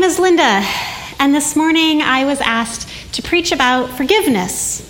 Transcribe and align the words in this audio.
name 0.00 0.08
is 0.08 0.18
Linda, 0.18 0.64
and 1.18 1.34
this 1.34 1.54
morning 1.54 2.00
I 2.00 2.24
was 2.24 2.40
asked 2.40 2.88
to 3.12 3.20
preach 3.20 3.52
about 3.52 3.90
forgiveness. 3.98 4.80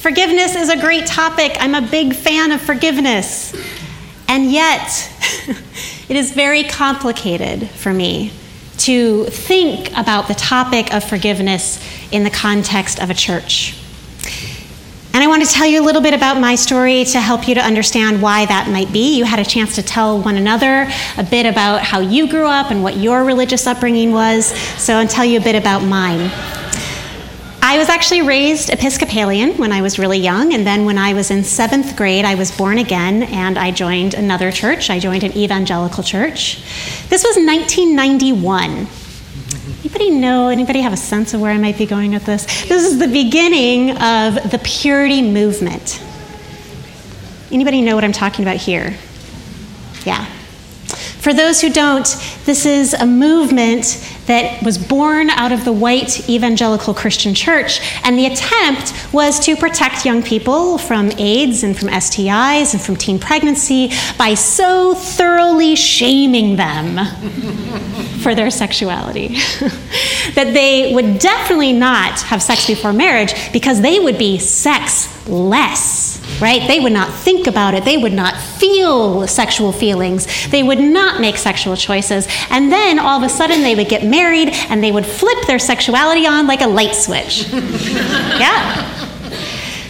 Forgiveness 0.00 0.56
is 0.56 0.70
a 0.70 0.80
great 0.80 1.04
topic. 1.04 1.54
I'm 1.60 1.74
a 1.74 1.82
big 1.82 2.14
fan 2.14 2.50
of 2.50 2.62
forgiveness. 2.62 3.54
And 4.26 4.50
yet, 4.50 5.12
it 6.08 6.16
is 6.16 6.32
very 6.32 6.64
complicated 6.64 7.68
for 7.68 7.92
me 7.92 8.32
to 8.78 9.26
think 9.26 9.90
about 9.94 10.28
the 10.28 10.34
topic 10.34 10.94
of 10.94 11.04
forgiveness 11.04 11.78
in 12.10 12.24
the 12.24 12.30
context 12.30 13.02
of 13.02 13.10
a 13.10 13.14
church. 13.14 13.79
And 15.12 15.24
I 15.24 15.26
want 15.26 15.44
to 15.44 15.52
tell 15.52 15.66
you 15.66 15.82
a 15.82 15.84
little 15.84 16.00
bit 16.00 16.14
about 16.14 16.40
my 16.40 16.54
story 16.54 17.04
to 17.06 17.20
help 17.20 17.48
you 17.48 17.56
to 17.56 17.60
understand 17.60 18.22
why 18.22 18.46
that 18.46 18.68
might 18.68 18.92
be. 18.92 19.16
You 19.16 19.24
had 19.24 19.40
a 19.40 19.44
chance 19.44 19.74
to 19.74 19.82
tell 19.82 20.22
one 20.22 20.36
another 20.36 20.88
a 21.18 21.24
bit 21.24 21.46
about 21.46 21.82
how 21.82 21.98
you 21.98 22.28
grew 22.28 22.46
up 22.46 22.70
and 22.70 22.82
what 22.84 22.96
your 22.96 23.24
religious 23.24 23.66
upbringing 23.66 24.12
was, 24.12 24.46
so 24.80 24.94
I'll 24.94 25.08
tell 25.08 25.24
you 25.24 25.40
a 25.40 25.42
bit 25.42 25.56
about 25.56 25.82
mine. 25.82 26.30
I 27.62 27.76
was 27.76 27.88
actually 27.88 28.22
raised 28.22 28.70
Episcopalian 28.70 29.56
when 29.58 29.72
I 29.72 29.82
was 29.82 29.98
really 29.98 30.18
young, 30.18 30.54
and 30.54 30.66
then 30.66 30.84
when 30.84 30.96
I 30.96 31.12
was 31.12 31.30
in 31.30 31.42
seventh 31.42 31.96
grade, 31.96 32.24
I 32.24 32.36
was 32.36 32.50
born 32.50 32.78
again 32.78 33.24
and 33.24 33.58
I 33.58 33.72
joined 33.72 34.14
another 34.14 34.52
church. 34.52 34.90
I 34.90 34.98
joined 35.00 35.24
an 35.24 35.36
evangelical 35.36 36.02
church. 36.02 36.62
This 37.08 37.24
was 37.24 37.36
1991. 37.36 38.86
Anybody 39.80 40.10
know, 40.10 40.48
anybody 40.48 40.82
have 40.82 40.92
a 40.92 40.96
sense 40.96 41.32
of 41.32 41.40
where 41.40 41.50
I 41.50 41.56
might 41.56 41.78
be 41.78 41.86
going 41.86 42.12
with 42.12 42.26
this? 42.26 42.44
This 42.68 42.84
is 42.84 42.98
the 42.98 43.08
beginning 43.08 43.92
of 43.92 44.50
the 44.50 44.60
purity 44.62 45.22
movement. 45.22 46.02
Anybody 47.50 47.80
know 47.80 47.94
what 47.94 48.04
I'm 48.04 48.12
talking 48.12 48.44
about 48.44 48.56
here? 48.56 48.94
Yeah. 50.04 50.26
For 51.20 51.32
those 51.32 51.62
who 51.62 51.70
don't, 51.70 52.06
this 52.44 52.66
is 52.66 52.92
a 52.92 53.06
movement 53.06 54.09
that 54.26 54.62
was 54.62 54.78
born 54.78 55.30
out 55.30 55.52
of 55.52 55.64
the 55.64 55.72
white 55.72 56.28
evangelical 56.28 56.94
Christian 56.94 57.34
church, 57.34 57.80
and 58.04 58.18
the 58.18 58.26
attempt 58.26 58.92
was 59.12 59.40
to 59.40 59.56
protect 59.56 60.04
young 60.04 60.22
people 60.22 60.78
from 60.78 61.10
AIDS 61.18 61.62
and 61.62 61.76
from 61.78 61.88
STIs 61.88 62.72
and 62.74 62.82
from 62.82 62.96
teen 62.96 63.18
pregnancy 63.18 63.90
by 64.18 64.34
so 64.34 64.94
thoroughly 64.94 65.74
shaming 65.74 66.56
them 66.56 67.04
for 68.22 68.34
their 68.34 68.50
sexuality 68.50 69.28
that 70.34 70.50
they 70.52 70.92
would 70.94 71.18
definitely 71.18 71.72
not 71.72 72.20
have 72.22 72.42
sex 72.42 72.66
before 72.66 72.92
marriage 72.92 73.34
because 73.52 73.80
they 73.80 73.98
would 73.98 74.18
be 74.18 74.38
sexless 74.38 76.09
right? 76.40 76.66
They 76.66 76.80
would 76.80 76.92
not 76.92 77.12
think 77.12 77.46
about 77.46 77.74
it. 77.74 77.84
They 77.84 77.96
would 77.96 78.12
not 78.12 78.36
feel 78.36 79.26
sexual 79.26 79.72
feelings. 79.72 80.26
They 80.50 80.62
would 80.62 80.80
not 80.80 81.20
make 81.20 81.36
sexual 81.36 81.76
choices. 81.76 82.26
And 82.50 82.72
then 82.72 82.98
all 82.98 83.18
of 83.18 83.22
a 83.22 83.28
sudden 83.28 83.62
they 83.62 83.74
would 83.74 83.88
get 83.88 84.04
married 84.04 84.48
and 84.68 84.82
they 84.82 84.92
would 84.92 85.06
flip 85.06 85.46
their 85.46 85.58
sexuality 85.58 86.26
on 86.26 86.46
like 86.46 86.62
a 86.62 86.66
light 86.66 86.94
switch. 86.94 87.48
yeah. 87.52 88.96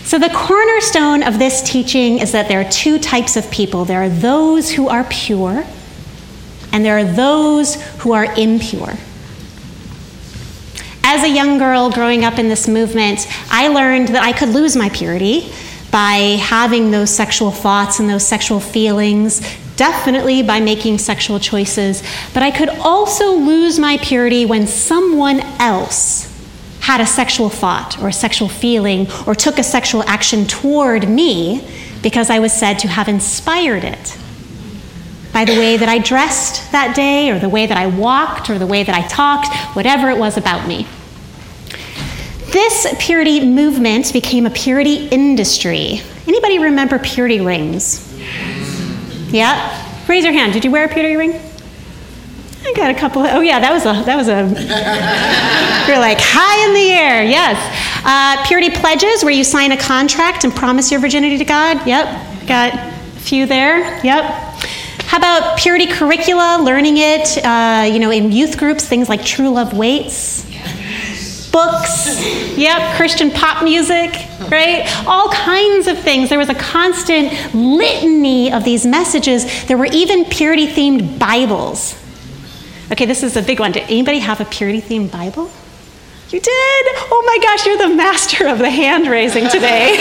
So, 0.05 0.19
the 0.19 0.31
cornerstone 0.31 1.23
of 1.23 1.39
this 1.39 1.63
teaching 1.63 2.19
is 2.19 2.33
that 2.33 2.49
there 2.49 2.61
are 2.61 2.69
two 2.69 2.99
types 2.99 3.37
of 3.37 3.49
people 3.53 3.85
there 3.85 4.03
are 4.03 4.09
those 4.09 4.69
who 4.69 4.89
are 4.89 5.05
pure, 5.05 5.65
and 6.73 6.85
there 6.85 6.99
are 6.99 7.05
those 7.05 7.81
who 7.99 8.13
are 8.13 8.25
impure. 8.37 8.95
As 11.05 11.23
a 11.23 11.29
young 11.29 11.59
girl 11.59 11.93
growing 11.93 12.25
up 12.25 12.41
in 12.41 12.49
this 12.49 12.67
movement, 12.67 13.27
I 13.53 13.69
learned 13.69 14.09
that 14.09 14.25
I 14.25 14.33
could 14.33 14.49
lose 14.49 14.75
my 14.75 14.89
purity 14.89 15.53
by 15.91 16.39
having 16.41 16.91
those 16.91 17.11
sexual 17.11 17.51
thoughts 17.51 17.99
and 18.01 18.09
those 18.09 18.27
sexual 18.27 18.61
feelings, 18.61 19.41
definitely 19.77 20.43
by 20.43 20.61
making 20.61 20.99
sexual 20.99 21.39
choices. 21.39 22.03
But 22.33 22.43
I 22.43 22.51
could 22.51 22.69
also 22.69 23.33
lose 23.33 23.79
my 23.79 23.99
purity 23.99 24.47
when 24.47 24.67
someone 24.67 25.41
else 25.59 26.27
had 26.81 27.01
a 27.01 27.07
sexual 27.07 27.49
thought 27.49 28.01
or 28.01 28.09
a 28.09 28.13
sexual 28.13 28.49
feeling 28.49 29.07
or 29.27 29.35
took 29.35 29.59
a 29.59 29.63
sexual 29.63 30.03
action 30.05 30.47
toward 30.47 31.09
me 31.09 31.67
because 32.03 32.31
I 32.31 32.39
was 32.39 32.53
said 32.53 32.79
to 32.81 32.89
have 32.89 33.09
inspired 33.09 33.85
it. 33.85 34.19
By 35.33 35.45
the 35.45 35.53
way 35.53 35.77
that 35.77 35.89
I 35.89 35.99
dressed 35.99 36.73
that 36.73 36.97
day, 36.97 37.31
or 37.31 37.39
the 37.39 37.49
way 37.49 37.67
that 37.67 37.79
I 37.79 37.87
walked, 37.87 38.51
or 38.51 38.59
the 38.59 38.67
way 38.67 38.83
that 38.83 38.95
I 38.95 39.07
talked, 39.07 39.55
whatever 39.77 40.11
it 40.11 40.19
was 40.19 40.37
about 40.37 40.67
me. 40.67 40.89
This 42.53 42.93
purity 42.99 43.47
movement 43.47 44.13
became 44.13 44.45
a 44.45 44.51
purity 44.51 45.07
industry. 45.07 46.01
Anybody 46.27 46.59
remember 46.59 46.99
purity 46.99 47.41
rings? 47.41 48.13
Yeah? 49.31 50.07
Raise 50.09 50.25
your 50.25 50.33
hand. 50.33 50.53
Did 50.53 50.65
you 50.65 50.73
wear 50.73 50.85
a 50.85 50.89
purity 50.89 51.15
ring? 51.15 51.41
I 52.65 52.73
got 52.75 52.91
a 52.91 52.95
couple. 52.99 53.23
Of, 53.23 53.35
oh 53.35 53.41
yeah, 53.41 53.61
that 53.61 53.73
was 53.73 53.87
a 53.87 54.05
that 54.05 54.17
was 54.17 54.27
a. 54.27 54.43
you're 55.89 56.01
like 56.01 56.19
high 56.21 56.67
in 56.67 56.75
the 56.75 56.91
air. 56.91 57.23
Yes. 57.23 57.57
Uh, 58.05 58.45
purity 58.49 58.71
pledges, 58.71 59.23
where 59.23 59.33
you 59.33 59.45
sign 59.45 59.71
a 59.71 59.77
contract 59.77 60.43
and 60.43 60.53
promise 60.53 60.91
your 60.91 61.01
virginity 61.01 61.39
to 61.39 61.45
God. 61.45 61.87
Yep. 61.87 62.49
Got 62.49 62.75
a 62.75 63.21
few 63.21 63.47
there. 63.47 64.05
Yep. 64.05 64.25
How 65.05 65.19
about 65.19 65.57
purity 65.57 65.87
curricula? 65.87 66.61
Learning 66.63 66.97
it, 66.97 67.39
uh, 67.45 67.89
you 67.91 68.01
know, 68.01 68.11
in 68.11 68.33
youth 68.33 68.59
groups, 68.59 68.89
things 68.89 69.09
like 69.09 69.25
True 69.25 69.51
Love 69.51 69.73
Waits 69.73 70.50
books, 71.51 72.57
yep, 72.57 72.97
Christian 72.97 73.31
pop 73.31 73.63
music, 73.63 74.13
right? 74.51 74.85
All 75.07 75.31
kinds 75.31 75.87
of 75.87 75.99
things. 75.99 76.29
There 76.29 76.39
was 76.39 76.49
a 76.49 76.55
constant 76.55 77.33
litany 77.55 78.53
of 78.53 78.65
these 78.65 78.87
messages. 78.87 79.67
There 79.67 79.79
were 79.79 79.89
even 79.93 80.25
purity 80.25 80.67
themed 80.67 81.19
Bibles. 81.19 81.97
Okay, 82.93 83.07
this 83.07 83.23
is 83.23 83.37
a 83.37 83.43
big 83.43 83.61
one. 83.61 83.73
Did 83.73 83.85
anybody 83.85 84.19
have 84.19 84.41
a 84.41 84.45
purity 84.45 84.81
themed 84.81 85.13
Bible? 85.13 85.51
You 86.31 86.41
did? 86.41 86.87
Oh 87.11 87.23
my 87.27 87.39
gosh, 87.43 87.67
you're 87.67 87.79
the 87.79 87.95
master 87.95 88.47
of 88.47 88.59
the 88.59 88.71
hand 88.71 89.09
raising 89.09 89.49
today. 89.49 89.97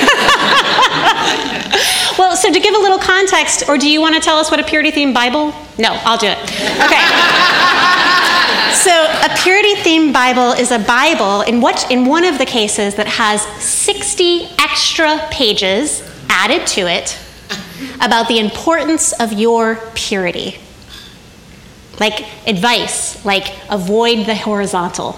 well, 2.19 2.35
so 2.35 2.53
to 2.53 2.59
give 2.59 2.75
a 2.75 2.77
little 2.77 2.99
context, 2.99 3.67
or 3.67 3.79
do 3.79 3.89
you 3.89 3.99
want 3.99 4.13
to 4.15 4.21
tell 4.21 4.37
us 4.37 4.51
what 4.51 4.59
a 4.59 4.63
purity 4.63 4.91
themed 4.91 5.15
Bible? 5.15 5.55
No, 5.79 5.99
I'll 6.03 6.19
do 6.19 6.27
it. 6.27 6.37
Okay. 6.83 8.05
So, 8.73 8.91
a 8.91 9.35
purity 9.41 9.73
themed 9.75 10.13
Bible 10.13 10.51
is 10.51 10.71
a 10.71 10.79
Bible 10.79 11.41
in, 11.41 11.59
what, 11.59 11.89
in 11.91 12.05
one 12.05 12.23
of 12.23 12.37
the 12.37 12.45
cases 12.45 12.95
that 12.95 13.07
has 13.07 13.41
60 13.63 14.49
extra 14.59 15.27
pages 15.31 16.03
added 16.29 16.67
to 16.67 16.81
it 16.81 17.17
about 18.01 18.27
the 18.27 18.39
importance 18.39 19.11
of 19.13 19.33
your 19.33 19.77
purity. 19.95 20.59
Like 21.99 22.25
advice, 22.47 23.25
like 23.25 23.53
avoid 23.69 24.25
the 24.25 24.35
horizontal. 24.35 25.13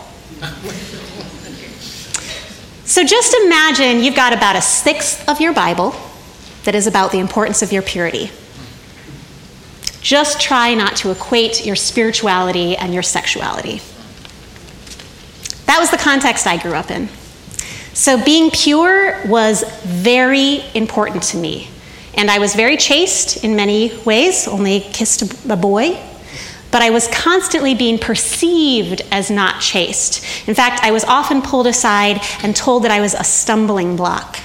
So 2.86 3.04
just 3.04 3.34
imagine 3.46 4.04
you've 4.04 4.16
got 4.16 4.34
about 4.34 4.56
a 4.56 4.62
sixth 4.62 5.28
of 5.30 5.40
your 5.40 5.54
Bible 5.54 5.96
that 6.64 6.76
is 6.76 6.88
about 6.88 7.12
the 7.12 7.20
importance 7.20 7.62
of 7.62 7.72
your 7.72 7.82
purity. 7.82 8.32
Just 10.02 10.42
try 10.42 10.74
not 10.74 10.96
to 10.98 11.12
equate 11.12 11.66
your 11.66 11.76
spirituality 11.76 12.76
and 12.76 12.94
your 12.94 13.04
sexuality. 13.04 13.82
That 15.68 15.80
was 15.80 15.92
the 15.92 15.98
context 15.98 16.48
I 16.48 16.58
grew 16.58 16.74
up 16.74 16.92
in. 16.92 17.08
So 17.94 18.24
being 18.24 18.52
pure 18.52 19.26
was 19.28 19.64
very 19.84 20.64
important 20.74 21.24
to 21.24 21.38
me. 21.38 21.70
And 22.16 22.30
I 22.30 22.40
was 22.40 22.56
very 22.56 22.78
chaste 22.78 23.44
in 23.44 23.56
many 23.56 23.98
ways, 24.04 24.48
only 24.48 24.82
kissed 24.82 25.50
a 25.50 25.56
boy. 25.56 25.98
But 26.72 26.82
I 26.82 26.90
was 26.90 27.08
constantly 27.10 27.76
being 27.76 28.00
perceived 28.00 29.02
as 29.12 29.30
not 29.30 29.62
chaste. 29.62 30.24
In 30.48 30.56
fact, 30.56 30.84
I 30.84 30.92
was 30.92 31.04
often 31.04 31.42
pulled 31.42 31.68
aside 31.68 32.22
and 32.44 32.56
told 32.56 32.84
that 32.84 32.92
I 32.92 33.02
was 33.02 33.14
a 33.14 33.24
stumbling 33.24 33.96
block. 33.96 34.40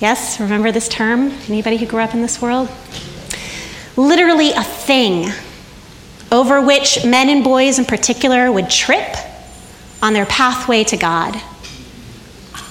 Yes, 0.00 0.38
remember 0.40 0.72
this 0.72 0.88
term? 0.88 1.30
Anybody 1.48 1.76
who 1.76 1.86
grew 1.86 2.00
up 2.00 2.12
in 2.12 2.22
this 2.22 2.42
world? 2.42 2.68
Literally 3.96 4.52
a 4.52 4.62
thing 4.62 5.30
over 6.32 6.60
which 6.60 7.04
men 7.04 7.28
and 7.28 7.44
boys 7.44 7.78
in 7.78 7.84
particular 7.84 8.50
would 8.50 8.68
trip 8.68 9.16
on 10.02 10.12
their 10.12 10.26
pathway 10.26 10.84
to 10.84 10.96
God. 10.96 11.40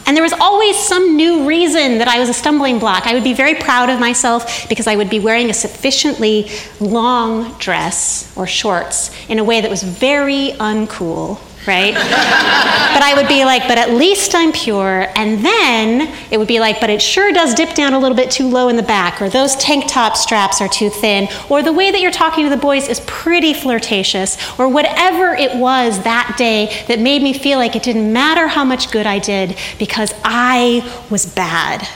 And 0.06 0.18
there 0.18 0.24
was 0.24 0.34
always 0.34 0.78
some 0.78 1.16
new 1.16 1.48
reason 1.48 2.00
that 2.00 2.10
I 2.10 2.20
was 2.20 2.28
a 2.28 2.34
stumbling 2.34 2.78
block. 2.78 3.08
I 3.08 3.14
would 3.14 3.24
be 3.24 3.34
very 3.34 3.56
proud 3.56 3.90
of 3.90 4.00
myself 4.00 4.68
because 4.68 4.86
I 4.86 4.98
would 4.98 5.10
be 5.10 5.20
wearing 5.20 5.50
a 5.50 5.54
sufficiently 5.54 6.50
long 6.81 7.58
dress 7.58 8.31
or 8.36 8.46
shorts 8.46 9.12
in 9.30 9.40
a 9.40 9.44
way 9.44 9.62
that 9.62 9.69
was 9.69 9.81
very 9.81 10.50
uncool 10.60 11.40
right? 11.68 11.94
but 11.94 13.01
I 13.01 13.13
would 13.15 13.27
be 13.27 13.45
like, 13.45 13.68
but 13.68 13.77
at 13.77 13.92
least 13.92 14.36
I'm 14.36 14.51
pure. 14.51 15.07
And 15.15 15.44
then 15.44 16.13
it 16.31 16.38
would 16.38 16.48
be 16.48 16.60
like, 16.60 16.80
but 16.80 16.89
it 16.89 17.01
sure 17.01 17.31
does 17.31 17.54
dip 17.54 17.74
down 17.74 17.94
a 17.94 18.00
little 18.00 18.15
bit 18.15 18.31
too 18.31 18.48
low 18.48 18.69
in 18.69 18.75
the 18.75 18.83
back, 18.83 19.21
or 19.21 19.30
those 19.30 19.56
tank 19.56 19.86
top 19.88 20.15
straps 20.15 20.62
are 20.62 20.69
too 20.69 20.89
thin, 20.89 21.27
or 21.50 21.63
the 21.63 21.74
way 21.74 21.92
that 21.92 22.01
you're 22.01 22.12
talking 22.12 22.44
to 22.44 22.50
the 22.50 22.57
boys 22.57 22.88
is 22.88 23.00
pretty 23.01 23.54
flirtatious, 23.54 24.38
or 24.60 24.68
whatever 24.68 25.33
it 25.33 25.56
was 25.56 26.04
that 26.04 26.36
day 26.38 26.86
that 26.88 27.00
made 27.00 27.21
me 27.21 27.33
feel 27.33 27.57
like 27.57 27.75
it 27.75 27.83
didn't 27.83 28.12
matter 28.12 28.48
how 28.48 28.63
much 28.63 28.92
good 28.92 29.06
I 29.06 29.19
did 29.19 29.57
because 29.80 30.13
I 30.24 31.04
was 31.09 31.25
bad. 31.25 31.88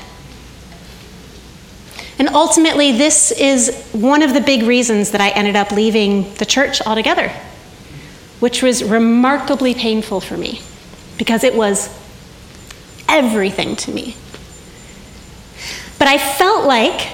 And 2.20 2.30
ultimately, 2.30 2.94
this 2.94 3.32
is 3.32 3.90
one 3.92 4.24
of 4.24 4.34
the 4.34 4.42
big 4.42 4.64
reasons 4.64 5.12
that 5.12 5.22
I 5.22 5.30
ended 5.30 5.56
up 5.56 5.72
leaving 5.72 6.34
the 6.36 6.46
church 6.46 6.82
altogether 6.82 7.32
which 8.40 8.62
was 8.62 8.84
remarkably 8.84 9.74
painful 9.74 10.22
for 10.22 10.38
me 10.38 10.62
because 11.18 11.44
it 11.44 11.56
was 11.56 11.90
everything 13.10 13.76
to 13.76 13.92
me. 13.92 14.16
But 15.98 16.08
I 16.08 16.18
felt 16.18 16.66
like 16.66 17.10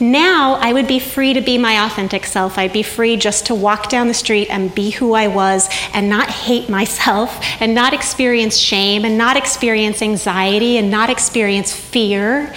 now 0.00 0.54
I 0.54 0.72
would 0.72 0.86
be 0.86 0.98
free 0.98 1.32
to 1.34 1.40
be 1.40 1.56
my 1.56 1.86
authentic 1.86 2.26
self. 2.26 2.58
I'd 2.58 2.72
be 2.72 2.82
free 2.82 3.16
just 3.16 3.46
to 3.46 3.54
walk 3.54 3.88
down 3.88 4.08
the 4.08 4.14
street 4.14 4.48
and 4.50 4.74
be 4.74 4.90
who 4.90 5.14
I 5.14 5.28
was 5.28 5.68
and 5.92 6.10
not 6.10 6.28
hate 6.28 6.68
myself 6.68 7.40
and 7.60 7.74
not 7.74 7.94
experience 7.94 8.56
shame 8.56 9.04
and 9.04 9.16
not 9.16 9.36
experience 9.36 10.02
anxiety 10.02 10.76
and 10.76 10.90
not 10.90 11.08
experience 11.08 11.72
fear. 11.72 12.52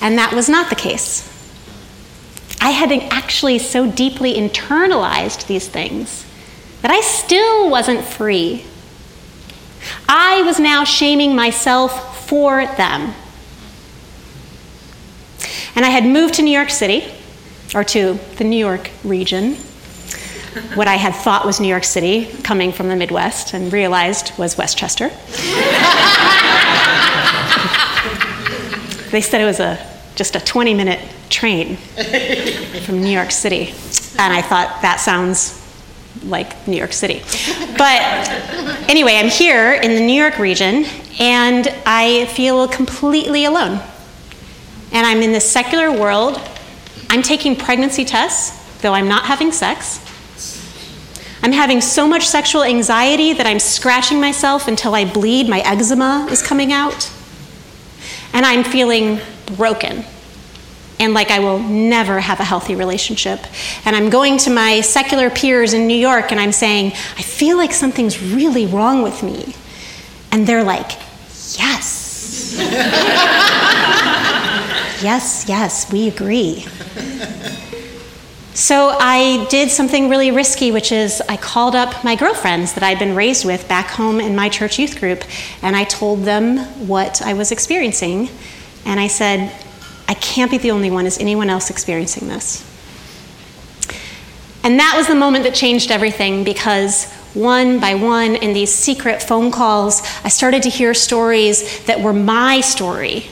And 0.00 0.18
that 0.18 0.34
was 0.34 0.48
not 0.48 0.68
the 0.68 0.76
case. 0.76 1.30
I 2.60 2.70
had 2.70 2.90
actually 3.10 3.58
so 3.58 3.90
deeply 3.90 4.34
internalized 4.34 5.46
these 5.46 5.68
things 5.68 6.23
that 6.84 6.90
I 6.90 7.00
still 7.00 7.70
wasn't 7.70 8.04
free. 8.04 8.62
I 10.06 10.42
was 10.42 10.60
now 10.60 10.84
shaming 10.84 11.34
myself 11.34 12.28
for 12.28 12.66
them. 12.66 13.14
And 15.74 15.86
I 15.86 15.88
had 15.88 16.04
moved 16.04 16.34
to 16.34 16.42
New 16.42 16.50
York 16.50 16.68
City, 16.68 17.10
or 17.74 17.84
to 17.84 18.18
the 18.36 18.44
New 18.44 18.58
York 18.58 18.90
region, 19.02 19.54
what 20.74 20.86
I 20.86 20.96
had 20.96 21.14
thought 21.14 21.46
was 21.46 21.58
New 21.58 21.68
York 21.68 21.84
City, 21.84 22.26
coming 22.42 22.70
from 22.70 22.88
the 22.88 22.96
Midwest, 22.96 23.54
and 23.54 23.72
realized 23.72 24.36
was 24.36 24.58
Westchester. 24.58 25.08
they 29.08 29.22
said 29.22 29.40
it 29.40 29.46
was 29.46 29.60
a, 29.60 29.78
just 30.16 30.36
a 30.36 30.40
20 30.40 30.74
minute 30.74 31.00
train 31.30 31.76
from 31.76 33.00
New 33.00 33.08
York 33.08 33.30
City. 33.30 33.72
And 34.18 34.34
I 34.34 34.42
thought, 34.42 34.82
that 34.82 35.00
sounds 35.00 35.63
like 36.22 36.66
New 36.68 36.76
York 36.76 36.92
City. 36.92 37.22
But 37.76 38.00
anyway, 38.88 39.16
I'm 39.16 39.28
here 39.28 39.72
in 39.74 39.94
the 39.94 40.00
New 40.00 40.20
York 40.20 40.38
region, 40.38 40.84
and 41.18 41.68
I 41.84 42.26
feel 42.26 42.68
completely 42.68 43.44
alone 43.44 43.80
and 44.94 45.04
I'm 45.04 45.22
in 45.22 45.32
this 45.32 45.50
secular 45.50 45.90
world. 45.90 46.40
I'm 47.10 47.20
taking 47.20 47.56
pregnancy 47.56 48.04
tests, 48.04 48.80
though 48.80 48.94
I'm 48.94 49.08
not 49.08 49.24
having 49.24 49.50
sex. 49.50 50.00
I'm 51.42 51.52
having 51.52 51.80
so 51.80 52.08
much 52.08 52.26
sexual 52.26 52.62
anxiety 52.62 53.34
that 53.34 53.44
I'm 53.46 53.58
scratching 53.58 54.20
myself 54.20 54.68
until 54.68 54.94
I 54.94 55.04
bleed, 55.04 55.48
my 55.48 55.60
eczema 55.60 56.28
is 56.30 56.42
coming 56.42 56.72
out. 56.72 57.10
And 58.32 58.46
I'm 58.46 58.64
feeling 58.64 59.20
broken 59.56 60.04
and 61.00 61.14
like 61.14 61.30
I 61.30 61.40
will 61.40 61.58
never 61.58 62.20
have 62.20 62.40
a 62.40 62.44
healthy 62.44 62.74
relationship. 62.74 63.40
And 63.84 63.96
I'm 63.96 64.10
going 64.10 64.38
to 64.38 64.50
my 64.50 64.80
secular 64.80 65.30
peers 65.30 65.72
in 65.72 65.86
New 65.86 65.96
York 65.96 66.30
and 66.30 66.40
I'm 66.40 66.52
saying, 66.52 66.92
I 67.16 67.22
feel 67.22 67.56
like 67.56 67.72
something's 67.72 68.22
really 68.22 68.66
wrong 68.66 69.02
with 69.02 69.22
me. 69.22 69.54
And 70.32 70.46
they're 70.46 70.64
like, 70.64 70.92
yes. 71.58 72.56
yes, 75.02 75.44
yes, 75.48 75.92
we 75.92 76.08
agree. 76.08 76.66
So 78.54 78.96
I 79.00 79.46
did 79.50 79.68
something 79.68 80.08
really 80.08 80.30
risky, 80.30 80.70
which 80.70 80.92
is 80.92 81.20
I 81.28 81.36
called 81.36 81.74
up 81.74 82.04
my 82.04 82.14
girlfriends 82.14 82.74
that 82.74 82.84
I'd 82.84 83.00
been 83.00 83.16
raised 83.16 83.44
with 83.44 83.68
back 83.68 83.88
home 83.88 84.20
in 84.20 84.36
my 84.36 84.48
church 84.48 84.78
youth 84.78 85.00
group, 85.00 85.24
and 85.60 85.74
I 85.74 85.82
told 85.82 86.22
them 86.22 86.58
what 86.86 87.20
I 87.20 87.34
was 87.34 87.50
experiencing. 87.50 88.28
And 88.86 89.00
I 89.00 89.08
said, 89.08 89.52
I 90.08 90.14
can't 90.14 90.50
be 90.50 90.58
the 90.58 90.70
only 90.70 90.90
one. 90.90 91.06
Is 91.06 91.18
anyone 91.18 91.50
else 91.50 91.70
experiencing 91.70 92.28
this? 92.28 92.62
And 94.62 94.78
that 94.78 94.94
was 94.96 95.06
the 95.06 95.14
moment 95.14 95.44
that 95.44 95.54
changed 95.54 95.90
everything 95.90 96.44
because 96.44 97.12
one 97.34 97.80
by 97.80 97.94
one, 97.94 98.36
in 98.36 98.52
these 98.52 98.72
secret 98.72 99.22
phone 99.22 99.50
calls, 99.50 100.02
I 100.24 100.28
started 100.28 100.62
to 100.62 100.70
hear 100.70 100.94
stories 100.94 101.84
that 101.84 102.00
were 102.00 102.12
my 102.12 102.60
story 102.60 103.28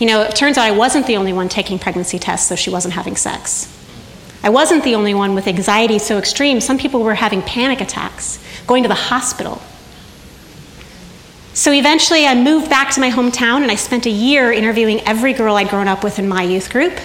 you 0.00 0.06
know, 0.06 0.22
it 0.22 0.34
turns 0.34 0.56
out 0.56 0.64
I 0.64 0.70
wasn't 0.70 1.06
the 1.06 1.18
only 1.18 1.34
one 1.34 1.50
taking 1.50 1.78
pregnancy 1.78 2.18
tests, 2.18 2.48
so 2.48 2.56
she 2.56 2.70
wasn't 2.70 2.94
having 2.94 3.16
sex. 3.16 3.68
I 4.42 4.48
wasn't 4.48 4.82
the 4.82 4.94
only 4.94 5.12
one 5.12 5.34
with 5.34 5.46
anxiety 5.46 5.98
so 5.98 6.16
extreme. 6.16 6.62
Some 6.62 6.78
people 6.78 7.02
were 7.02 7.14
having 7.14 7.42
panic 7.42 7.82
attacks, 7.82 8.42
going 8.66 8.82
to 8.82 8.88
the 8.88 8.94
hospital. 8.94 9.60
So 11.60 11.74
eventually, 11.74 12.26
I 12.26 12.34
moved 12.34 12.70
back 12.70 12.90
to 12.94 13.00
my 13.00 13.10
hometown 13.10 13.60
and 13.60 13.70
I 13.70 13.74
spent 13.74 14.06
a 14.06 14.10
year 14.10 14.50
interviewing 14.50 15.02
every 15.02 15.34
girl 15.34 15.56
I'd 15.56 15.68
grown 15.68 15.88
up 15.88 16.02
with 16.02 16.18
in 16.18 16.26
my 16.26 16.42
youth 16.42 16.70
group 16.70 16.98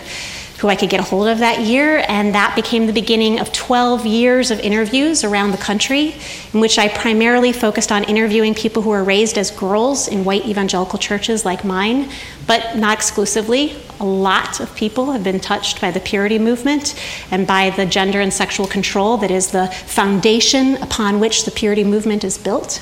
who 0.59 0.69
I 0.69 0.77
could 0.77 0.89
get 0.89 1.01
a 1.01 1.03
hold 1.03 1.27
of 1.27 1.39
that 1.39 1.59
year, 1.59 2.05
and 2.07 2.33
that 2.33 2.55
became 2.55 2.87
the 2.87 2.93
beginning 2.93 3.41
of 3.41 3.51
12 3.51 4.05
years 4.05 4.51
of 4.51 4.61
interviews 4.61 5.25
around 5.25 5.51
the 5.51 5.57
country, 5.57 6.15
in 6.53 6.61
which 6.61 6.79
I 6.79 6.87
primarily 6.87 7.51
focused 7.51 7.91
on 7.91 8.05
interviewing 8.05 8.53
people 8.53 8.81
who 8.81 8.91
were 8.91 9.03
raised 9.03 9.37
as 9.37 9.51
girls 9.51 10.07
in 10.07 10.23
white 10.23 10.45
evangelical 10.45 10.99
churches 10.99 11.43
like 11.43 11.65
mine, 11.65 12.09
but 12.47 12.77
not 12.77 12.97
exclusively. 12.97 13.75
A 13.99 14.05
lot 14.05 14.61
of 14.61 14.73
people 14.73 15.11
have 15.11 15.25
been 15.25 15.41
touched 15.41 15.81
by 15.81 15.91
the 15.91 15.99
purity 15.99 16.39
movement 16.39 16.95
and 17.29 17.45
by 17.45 17.71
the 17.71 17.85
gender 17.85 18.21
and 18.21 18.33
sexual 18.33 18.67
control 18.67 19.17
that 19.17 19.31
is 19.31 19.51
the 19.51 19.67
foundation 19.67 20.77
upon 20.77 21.19
which 21.19 21.43
the 21.43 21.51
purity 21.51 21.83
movement 21.83 22.23
is 22.23 22.37
built 22.37 22.81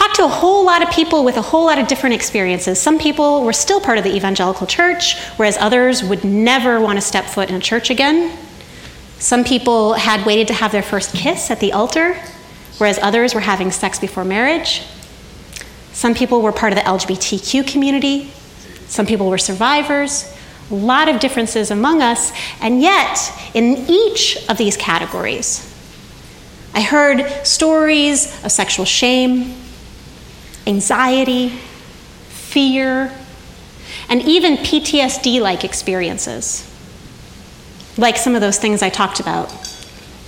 talked 0.00 0.16
to 0.16 0.24
a 0.24 0.28
whole 0.28 0.64
lot 0.64 0.82
of 0.82 0.88
people 0.88 1.24
with 1.24 1.36
a 1.36 1.42
whole 1.42 1.66
lot 1.66 1.78
of 1.78 1.86
different 1.86 2.14
experiences. 2.14 2.80
Some 2.80 2.98
people 2.98 3.44
were 3.44 3.52
still 3.52 3.82
part 3.82 3.98
of 3.98 4.04
the 4.04 4.16
evangelical 4.16 4.66
church, 4.66 5.18
whereas 5.36 5.58
others 5.58 6.02
would 6.02 6.24
never 6.24 6.80
want 6.80 6.96
to 6.96 7.02
step 7.02 7.26
foot 7.26 7.50
in 7.50 7.54
a 7.54 7.60
church 7.60 7.90
again. 7.90 8.34
Some 9.18 9.44
people 9.44 9.92
had 9.92 10.24
waited 10.24 10.46
to 10.48 10.54
have 10.54 10.72
their 10.72 10.82
first 10.82 11.14
kiss 11.14 11.50
at 11.50 11.60
the 11.60 11.74
altar, 11.74 12.14
whereas 12.78 12.98
others 13.02 13.34
were 13.34 13.42
having 13.42 13.70
sex 13.70 13.98
before 13.98 14.24
marriage. 14.24 14.82
Some 15.92 16.14
people 16.14 16.40
were 16.40 16.52
part 16.52 16.72
of 16.72 16.78
the 16.78 16.84
LGBTQ 16.84 17.70
community. 17.70 18.32
Some 18.86 19.04
people 19.04 19.28
were 19.28 19.36
survivors. 19.36 20.34
A 20.70 20.74
lot 20.74 21.10
of 21.10 21.20
differences 21.20 21.70
among 21.70 22.00
us, 22.00 22.32
and 22.62 22.80
yet, 22.80 23.18
in 23.52 23.84
each 23.86 24.48
of 24.48 24.56
these 24.56 24.78
categories, 24.78 25.66
I 26.74 26.80
heard 26.80 27.46
stories 27.46 28.42
of 28.42 28.50
sexual 28.50 28.86
shame, 28.86 29.56
anxiety, 30.70 31.50
fear, 32.28 33.12
and 34.08 34.22
even 34.22 34.56
PTSD 34.56 35.40
like 35.40 35.64
experiences. 35.64 36.66
Like 37.98 38.16
some 38.16 38.34
of 38.34 38.40
those 38.40 38.58
things 38.58 38.82
I 38.82 38.88
talked 38.88 39.20
about 39.20 39.54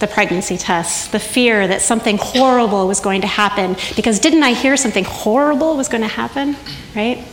the 0.01 0.09
pregnancy 0.09 0.59
tests, 0.59 1.07
the 1.07 1.21
fear 1.21 1.69
that 1.69 1.81
something 1.81 2.19
horrible 2.19 2.89
was 2.89 2.99
going 2.99 3.21
to 3.21 3.29
happen, 3.29 3.77
because 3.95 4.19
didn't 4.19 4.43
I 4.43 4.53
hear 4.53 4.77
something 4.77 5.05
horrible 5.05 5.77
was 5.77 5.89
going 5.89 6.03
to 6.03 6.09
happen, 6.09 6.57
right? 6.97 7.25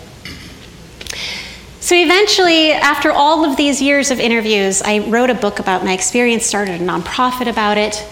So 1.80 1.96
eventually, 1.96 2.72
after 2.72 3.12
all 3.12 3.44
of 3.44 3.58
these 3.58 3.82
years 3.82 4.12
of 4.12 4.20
interviews, 4.20 4.84
I 4.84 5.00
wrote 5.00 5.32
a 5.32 5.34
book 5.34 5.58
about 5.58 5.84
my 5.84 5.94
experience, 5.94 6.46
started 6.46 6.80
a 6.80 6.84
nonprofit 6.86 7.50
about 7.50 7.80
it, 7.80 8.06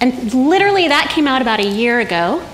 and 0.00 0.32
literally 0.32 0.86
that 0.86 1.10
came 1.10 1.26
out 1.26 1.42
about 1.42 1.58
a 1.58 1.66
year 1.66 1.98
ago. 1.98 2.46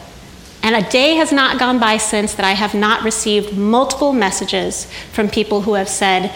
And 0.63 0.77
a 0.77 0.89
day 0.91 1.15
has 1.15 1.33
not 1.33 1.59
gone 1.59 1.79
by 1.79 1.97
since 1.97 2.35
that 2.35 2.45
I 2.45 2.53
have 2.53 2.75
not 2.75 3.03
received 3.03 3.57
multiple 3.57 4.13
messages 4.13 4.87
from 5.13 5.29
people 5.29 5.63
who 5.63 5.75
have 5.75 5.89
said, 5.89 6.35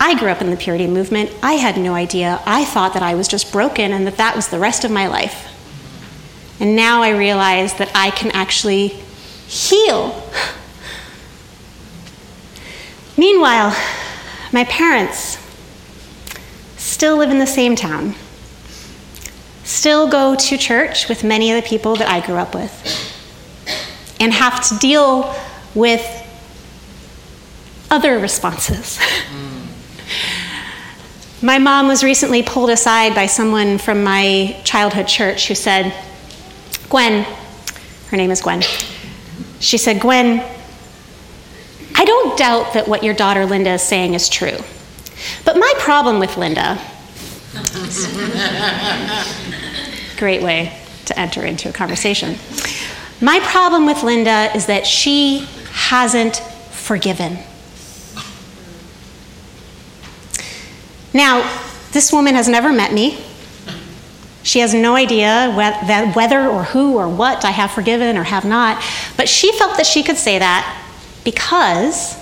I 0.00 0.18
grew 0.18 0.28
up 0.28 0.40
in 0.40 0.50
the 0.50 0.56
purity 0.56 0.86
movement. 0.86 1.30
I 1.42 1.54
had 1.54 1.76
no 1.76 1.94
idea. 1.94 2.40
I 2.46 2.64
thought 2.64 2.94
that 2.94 3.02
I 3.02 3.14
was 3.14 3.28
just 3.28 3.52
broken 3.52 3.92
and 3.92 4.06
that 4.06 4.16
that 4.16 4.34
was 4.34 4.48
the 4.48 4.58
rest 4.58 4.84
of 4.84 4.90
my 4.90 5.06
life. 5.06 5.54
And 6.60 6.74
now 6.74 7.02
I 7.02 7.10
realize 7.10 7.74
that 7.74 7.90
I 7.94 8.10
can 8.10 8.32
actually 8.32 8.88
heal. 8.88 10.22
Meanwhile, 13.16 13.76
my 14.52 14.64
parents 14.64 15.38
still 16.76 17.16
live 17.16 17.30
in 17.30 17.38
the 17.38 17.46
same 17.46 17.76
town, 17.76 18.14
still 19.62 20.08
go 20.08 20.34
to 20.34 20.56
church 20.56 21.08
with 21.08 21.22
many 21.22 21.52
of 21.52 21.62
the 21.62 21.68
people 21.68 21.94
that 21.96 22.08
I 22.08 22.24
grew 22.24 22.36
up 22.36 22.54
with 22.54 23.07
and 24.20 24.32
have 24.32 24.66
to 24.68 24.78
deal 24.78 25.34
with 25.74 26.04
other 27.90 28.18
responses. 28.18 28.98
Mm. 28.98 29.66
My 31.42 31.58
mom 31.58 31.86
was 31.86 32.02
recently 32.02 32.42
pulled 32.42 32.70
aside 32.70 33.14
by 33.14 33.26
someone 33.26 33.78
from 33.78 34.02
my 34.02 34.60
childhood 34.64 35.06
church 35.06 35.46
who 35.46 35.54
said, 35.54 35.94
Gwen, 36.88 37.24
her 38.08 38.16
name 38.16 38.32
is 38.32 38.40
Gwen, 38.40 38.62
she 39.60 39.78
said, 39.78 40.00
Gwen, 40.00 40.44
I 41.94 42.04
don't 42.04 42.36
doubt 42.36 42.74
that 42.74 42.88
what 42.88 43.04
your 43.04 43.14
daughter 43.14 43.46
Linda 43.46 43.70
is 43.70 43.82
saying 43.82 44.14
is 44.14 44.28
true. 44.28 44.58
But 45.44 45.56
my 45.56 45.72
problem 45.78 46.18
with 46.18 46.36
Linda, 46.36 46.80
great 50.16 50.42
way 50.42 50.76
to 51.06 51.18
enter 51.18 51.44
into 51.44 51.68
a 51.68 51.72
conversation. 51.72 52.36
My 53.20 53.40
problem 53.40 53.84
with 53.86 54.02
Linda 54.02 54.54
is 54.54 54.66
that 54.66 54.86
she 54.86 55.48
hasn't 55.72 56.36
forgiven. 56.70 57.38
Now, 61.12 61.42
this 61.92 62.12
woman 62.12 62.34
has 62.34 62.48
never 62.48 62.72
met 62.72 62.92
me. 62.92 63.24
She 64.44 64.60
has 64.60 64.72
no 64.72 64.94
idea 64.94 65.52
whether 66.14 66.46
or 66.46 66.62
who 66.64 66.96
or 66.96 67.08
what 67.08 67.44
I 67.44 67.50
have 67.50 67.72
forgiven 67.72 68.16
or 68.16 68.22
have 68.22 68.44
not, 68.44 68.82
but 69.16 69.28
she 69.28 69.52
felt 69.58 69.76
that 69.76 69.86
she 69.86 70.02
could 70.02 70.16
say 70.16 70.38
that 70.38 70.84
because 71.24 72.14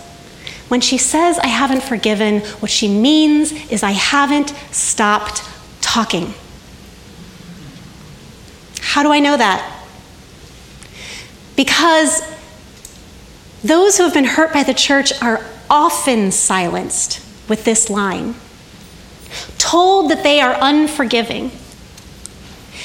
when 0.69 0.81
she 0.81 0.99
says 0.99 1.39
I 1.39 1.47
haven't 1.47 1.83
forgiven, 1.83 2.41
what 2.41 2.71
she 2.71 2.89
means 2.89 3.53
is 3.71 3.83
I 3.83 3.93
haven't 3.93 4.51
stopped 4.73 5.43
talking. 5.81 6.35
How 8.81 9.03
do 9.03 9.13
I 9.13 9.21
know 9.21 9.37
that? 9.37 9.75
Because 11.57 12.23
those 13.65 13.97
who 13.97 14.05
have 14.05 14.15
been 14.15 14.25
hurt 14.25 14.53
by 14.53 14.63
the 14.63 14.75
church 14.75 15.13
are 15.23 15.45
often 15.69 16.31
silenced 16.31 17.21
with 17.49 17.65
this 17.65 17.91
line, 17.91 18.35
told 19.59 20.11
that 20.11 20.23
they 20.23 20.41
are 20.41 20.57
unforgiving. 20.61 21.51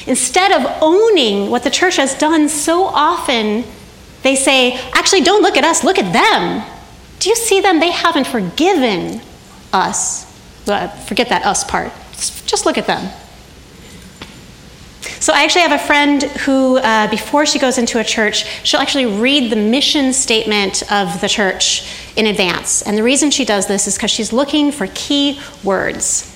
Instead 0.06 0.52
of 0.52 0.78
owning 0.82 1.50
what 1.50 1.62
the 1.62 1.70
church 1.70 1.96
has 1.96 2.16
done 2.18 2.48
so 2.48 2.84
often, 2.84 3.64
they 4.22 4.34
say, 4.34 4.74
actually, 4.92 5.20
don't 5.20 5.42
look 5.42 5.56
at 5.56 5.64
us, 5.64 5.84
look 5.84 5.98
at 5.98 6.12
them. 6.12 6.68
Do 7.18 7.28
you 7.28 7.36
see 7.36 7.60
them? 7.60 7.78
They 7.78 7.90
haven't 7.90 8.26
forgiven 8.26 9.20
us. 9.72 10.26
Well, 10.66 10.88
forget 10.88 11.28
that 11.28 11.44
us 11.44 11.62
part. 11.62 11.92
Just 12.46 12.66
look 12.66 12.78
at 12.78 12.86
them. 12.86 13.12
So 15.22 15.32
I 15.32 15.44
actually 15.44 15.62
have 15.62 15.70
a 15.70 15.78
friend 15.78 16.20
who, 16.24 16.78
uh, 16.78 17.08
before 17.08 17.46
she 17.46 17.60
goes 17.60 17.78
into 17.78 18.00
a 18.00 18.04
church, 18.04 18.44
she'll 18.66 18.80
actually 18.80 19.06
read 19.06 19.52
the 19.52 19.56
mission 19.56 20.12
statement 20.12 20.82
of 20.90 21.20
the 21.20 21.28
church 21.28 21.88
in 22.16 22.26
advance. 22.26 22.82
And 22.82 22.98
the 22.98 23.04
reason 23.04 23.30
she 23.30 23.44
does 23.44 23.68
this 23.68 23.86
is 23.86 23.94
because 23.94 24.10
she's 24.10 24.32
looking 24.32 24.72
for 24.72 24.88
key 24.96 25.40
words. 25.62 26.28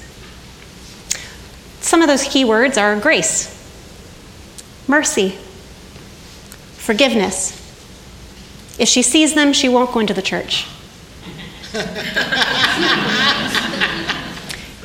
Some 1.81 2.00
of 2.00 2.07
those 2.07 2.23
key 2.23 2.45
words 2.45 2.78
are 2.78 2.95
grace, 3.00 3.49
mercy, 4.87 5.31
forgiveness. 6.76 7.55
If 8.78 8.88
she 8.88 9.02
sees 9.02 9.35
them, 9.35 9.52
she 9.52 9.69
won't 9.69 9.90
go 9.90 9.99
into 9.99 10.14
the 10.14 10.23
church. 10.23 10.64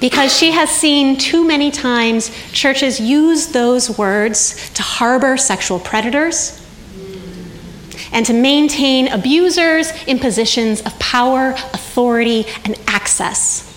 because 0.01 0.35
she 0.35 0.51
has 0.51 0.69
seen 0.69 1.15
too 1.15 1.45
many 1.45 1.71
times 1.71 2.31
churches 2.51 2.99
use 2.99 3.47
those 3.47 3.97
words 3.97 4.69
to 4.71 4.81
harbor 4.81 5.37
sexual 5.37 5.79
predators 5.79 6.57
and 8.11 8.25
to 8.25 8.33
maintain 8.33 9.07
abusers 9.07 9.91
in 10.05 10.19
positions 10.19 10.81
of 10.81 10.97
power, 10.99 11.51
authority, 11.51 12.45
and 12.65 12.77
access. 12.87 13.67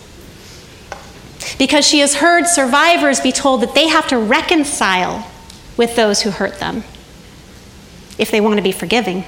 Because 1.59 1.87
she 1.87 2.01
has 2.01 2.17
heard 2.17 2.47
survivors 2.47 3.21
be 3.21 3.31
told 3.31 3.61
that 3.61 3.75
they 3.75 3.87
have 3.89 4.09
to 4.09 4.19
reconcile 4.19 5.31
with 5.77 5.95
those 5.95 6.23
who 6.23 6.31
hurt 6.31 6.59
them 6.59 6.83
if 8.19 8.31
they 8.31 8.41
want 8.41 8.57
to 8.57 8.63
be 8.63 8.73
forgiving. 8.73 9.25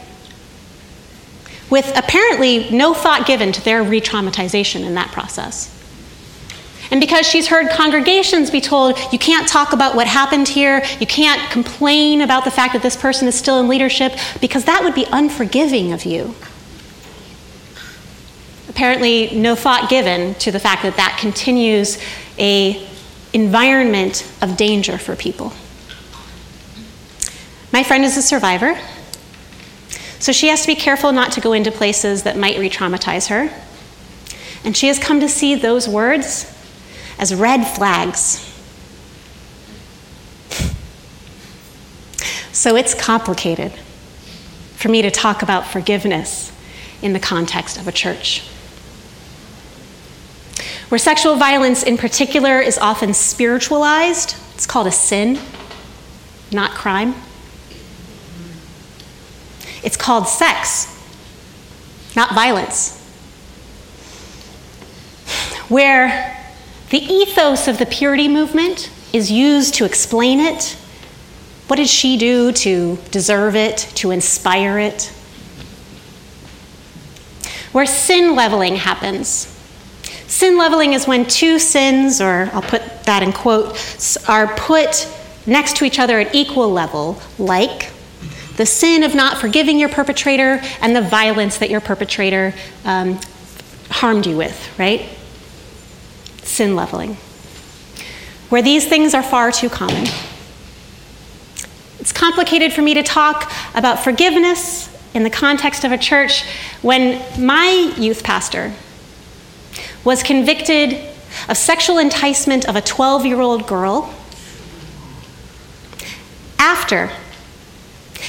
With 1.69 1.93
apparently 1.97 2.71
no 2.71 2.95
thought 2.95 3.27
given 3.27 3.53
to 3.53 3.63
their 3.63 3.83
re 3.83 4.01
traumatization 4.01 4.85
in 4.85 4.95
that 4.95 5.13
process. 5.13 5.76
And 6.91 7.01
because 7.01 7.27
she's 7.27 7.49
heard 7.49 7.71
congregations 7.71 8.51
be 8.51 8.61
told, 8.61 8.99
you 9.13 9.19
can't 9.19 9.49
talk 9.49 9.73
about 9.73 9.97
what 9.97 10.07
happened 10.07 10.49
here, 10.49 10.85
you 11.01 11.07
can't 11.07 11.51
complain 11.51 12.21
about 12.21 12.45
the 12.45 12.51
fact 12.51 12.73
that 12.75 12.83
this 12.83 12.97
person 12.97 13.27
is 13.27 13.35
still 13.35 13.59
in 13.59 13.69
leadership, 13.69 14.13
because 14.41 14.65
that 14.65 14.85
would 14.85 14.95
be 14.95 15.07
unforgiving 15.11 15.93
of 15.93 16.05
you. 16.05 16.35
Apparently, 18.69 19.35
no 19.35 19.55
thought 19.55 19.89
given 19.89 20.35
to 20.35 20.53
the 20.53 20.61
fact 20.61 20.83
that 20.83 20.97
that 20.97 21.19
continues 21.21 21.99
a 22.39 22.87
environment 23.33 24.31
of 24.41 24.57
danger 24.57 24.97
for 24.99 25.17
people. 25.17 25.53
My 27.73 27.83
friend 27.83 28.05
is 28.05 28.17
a 28.17 28.23
survivor, 28.23 28.79
so 30.19 30.33
she 30.33 30.49
has 30.49 30.63
to 30.63 30.67
be 30.67 30.75
careful 30.75 31.13
not 31.13 31.33
to 31.33 31.41
go 31.41 31.53
into 31.53 31.71
places 31.71 32.23
that 32.23 32.37
might 32.37 32.59
re 32.59 32.71
traumatize 32.71 33.29
her. 33.29 33.51
And 34.65 34.77
she 34.77 34.89
has 34.89 34.99
come 34.99 35.21
to 35.21 35.29
see 35.29 35.55
those 35.55 35.89
words 35.89 36.56
as 37.19 37.35
red 37.35 37.65
flags. 37.65 38.43
So 42.53 42.75
it's 42.77 42.95
complicated 42.95 43.73
for 44.77 44.89
me 44.89 45.03
to 45.03 45.11
talk 45.11 45.43
about 45.43 45.67
forgiveness 45.67 46.53
in 47.03 47.13
the 47.13 47.21
context 47.21 47.79
of 47.79 47.87
a 47.87 47.93
church. 47.93 48.43
Where 50.89 50.99
sexual 50.99 51.37
violence 51.37 51.83
in 51.83 51.99
particular 51.99 52.61
is 52.61 52.79
often 52.79 53.13
spiritualized, 53.13 54.37
it's 54.55 54.67
called 54.67 54.87
a 54.87 54.93
sin, 54.93 55.39
not 56.53 56.71
crime. 56.73 57.15
It's 59.83 59.97
called 59.97 60.27
sex, 60.27 60.87
not 62.15 62.35
violence. 62.35 62.99
Where 65.69 66.37
the 66.91 66.99
ethos 66.99 67.69
of 67.69 67.79
the 67.79 67.87
purity 67.87 68.29
movement 68.29 68.91
is 69.13 69.31
used 69.31 69.75
to 69.75 69.85
explain 69.85 70.41
it. 70.41 70.77
What 71.67 71.77
did 71.77 71.89
she 71.89 72.17
do 72.17 72.53
to 72.53 72.97
deserve 73.11 73.57
it, 73.57 73.79
to 73.97 74.13
inspire 74.13 74.79
it? 74.79 75.13
Where 77.73 77.87
sin 77.87 78.37
leveling 78.37 78.77
happens. 78.77 79.53
Sin 80.29 80.57
leveling 80.57 80.93
is 80.93 81.07
when 81.07 81.27
two 81.27 81.59
sins, 81.59 82.21
or 82.21 82.51
I'll 82.53 82.63
put 82.63 83.05
that 83.05 83.23
in 83.23 83.33
quotes, 83.33 84.17
are 84.29 84.55
put 84.55 85.09
next 85.47 85.77
to 85.77 85.85
each 85.85 85.99
other 85.99 86.21
at 86.21 86.35
equal 86.35 86.71
level, 86.71 87.21
like 87.39 87.91
the 88.57 88.67
sin 88.67 89.03
of 89.03 89.15
not 89.15 89.39
forgiving 89.39 89.79
your 89.79 89.89
perpetrator 89.89 90.61
and 90.81 90.95
the 90.95 91.03
violence 91.03 91.59
that 91.59 91.71
your 91.71 91.81
perpetrator 91.81 92.55
um, 92.85 93.19
harmed 93.91 94.27
you 94.27 94.37
with, 94.37 94.79
right? 94.79 95.16
Sin 96.57 96.75
leveling, 96.75 97.15
where 98.49 98.63
these 98.63 98.89
things 98.89 99.13
are 99.13 99.23
far 99.23 99.53
too 99.53 99.69
common. 99.69 100.07
It's 102.01 102.13
complicated 102.13 102.73
for 102.73 102.81
me 102.81 102.95
to 102.95 103.03
talk 103.03 103.53
about 103.75 104.03
forgiveness 104.03 104.89
in 105.15 105.23
the 105.23 105.31
context 105.31 105.85
of 105.85 105.93
a 105.93 105.99
church 105.99 106.45
when 106.81 107.23
my 107.39 107.93
youth 107.99 108.25
pastor 108.25 108.73
was 110.03 110.23
convicted 110.23 110.99
of 111.49 111.59
sexual 111.59 111.99
enticement 111.99 112.67
of 112.67 112.75
a 112.75 112.81
12 112.81 113.27
year 113.27 113.41
old 113.41 113.67
girl 113.67 114.15
after 116.59 117.11